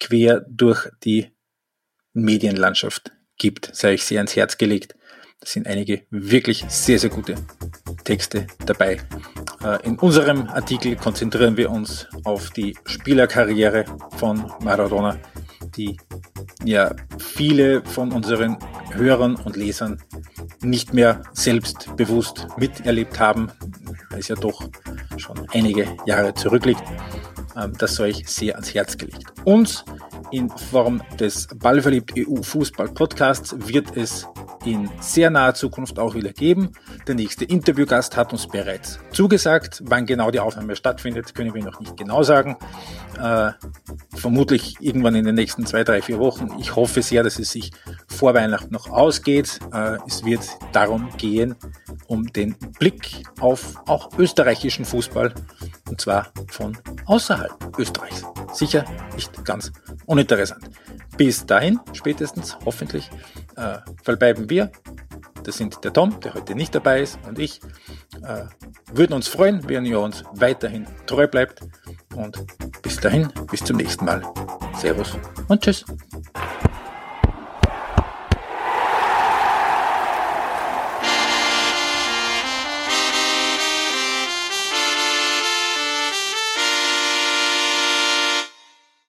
quer 0.01 0.41
durch 0.49 0.89
die 1.05 1.27
Medienlandschaft 2.13 3.11
gibt, 3.37 3.69
sei 3.73 3.93
euch 3.93 4.03
sehr 4.03 4.19
ans 4.19 4.35
Herz 4.35 4.57
gelegt. 4.57 4.95
Da 5.39 5.47
sind 5.47 5.67
einige 5.67 6.03
wirklich 6.09 6.65
sehr, 6.67 6.99
sehr 6.99 7.09
gute 7.09 7.35
Texte 8.03 8.47
dabei. 8.65 8.99
Äh, 9.63 9.87
in 9.87 9.97
unserem 9.97 10.47
Artikel 10.47 10.95
konzentrieren 10.95 11.57
wir 11.57 11.71
uns 11.71 12.07
auf 12.25 12.49
die 12.51 12.77
Spielerkarriere 12.85 13.85
von 14.17 14.51
Maradona, 14.61 15.17
die 15.75 15.97
ja 16.63 16.93
viele 17.17 17.83
von 17.83 18.11
unseren 18.11 18.57
Hörern 18.91 19.35
und 19.35 19.55
Lesern 19.55 20.01
nicht 20.61 20.93
mehr 20.93 21.23
selbstbewusst 21.33 22.47
miterlebt 22.57 23.19
haben, 23.19 23.51
weil 24.09 24.19
es 24.19 24.27
ja 24.27 24.35
doch 24.35 24.69
schon 25.17 25.47
einige 25.51 25.87
Jahre 26.05 26.33
zurückliegt. 26.33 26.83
Ähm, 27.55 27.73
das 27.77 27.95
sei 27.95 28.09
euch 28.09 28.27
sehr 28.27 28.55
ans 28.55 28.73
Herz 28.73 28.97
gelegt. 28.97 29.33
Uns 29.45 29.83
in 30.31 30.49
Form 30.49 31.01
des 31.19 31.47
Ballverliebt 31.55 32.13
EU 32.17 32.41
Fußball 32.41 32.89
Podcasts 32.89 33.55
wird 33.67 33.97
es 33.97 34.27
in 34.65 34.89
sehr 34.99 35.29
naher 35.29 35.53
Zukunft 35.53 35.99
auch 35.99 36.15
wieder 36.15 36.33
geben. 36.33 36.71
Der 37.07 37.15
nächste 37.15 37.45
Interviewgast 37.45 38.15
hat 38.15 38.31
uns 38.31 38.47
bereits 38.47 38.99
zugesagt. 39.11 39.81
Wann 39.85 40.05
genau 40.05 40.31
die 40.31 40.39
Aufnahme 40.39 40.75
stattfindet, 40.75 41.33
können 41.35 41.53
wir 41.53 41.63
noch 41.63 41.79
nicht 41.79 41.97
genau 41.97 42.23
sagen. 42.23 42.57
Äh, 43.19 43.51
vermutlich 44.15 44.77
irgendwann 44.79 45.15
in 45.15 45.25
den 45.25 45.35
nächsten 45.35 45.65
zwei, 45.65 45.83
drei, 45.83 46.01
vier 46.01 46.19
Wochen. 46.19 46.49
Ich 46.59 46.75
hoffe 46.75 47.01
sehr, 47.01 47.23
dass 47.23 47.39
es 47.39 47.51
sich 47.51 47.71
vor 48.07 48.33
Weihnachten 48.33 48.73
noch 48.73 48.89
ausgeht. 48.89 49.59
Äh, 49.73 49.97
es 50.07 50.23
wird 50.23 50.41
darum 50.71 51.09
gehen, 51.17 51.55
um 52.07 52.31
den 52.31 52.55
Blick 52.79 53.23
auf 53.39 53.81
auch 53.87 54.09
österreichischen 54.17 54.85
Fußball 54.85 55.33
und 55.89 55.99
zwar 55.99 56.31
von 56.47 56.77
außerhalb 57.05 57.77
Österreichs. 57.77 58.23
Sicher 58.53 58.85
nicht 59.15 59.43
ganz 59.45 59.71
uninteressant. 60.05 60.69
Bis 61.17 61.45
dahin, 61.45 61.79
spätestens, 61.93 62.57
hoffentlich, 62.65 63.09
äh, 63.55 63.77
verbleiben 64.01 64.49
wir. 64.51 64.71
Das 65.43 65.57
sind 65.57 65.83
der 65.83 65.91
Tom, 65.91 66.19
der 66.19 66.35
heute 66.35 66.53
nicht 66.53 66.75
dabei 66.75 67.01
ist, 67.01 67.17
und 67.27 67.39
ich. 67.39 67.59
Äh, 68.23 68.43
würden 68.93 69.13
uns 69.13 69.27
freuen, 69.27 69.67
wenn 69.67 69.85
ihr 69.85 69.99
uns 69.99 70.23
weiterhin 70.33 70.85
treu 71.07 71.27
bleibt. 71.27 71.61
Und 72.15 72.45
bis 72.83 72.97
dahin, 72.97 73.31
bis 73.49 73.63
zum 73.63 73.77
nächsten 73.77 74.05
Mal. 74.05 74.21
Servus 74.77 75.17
und 75.47 75.61
Tschüss. 75.63 75.85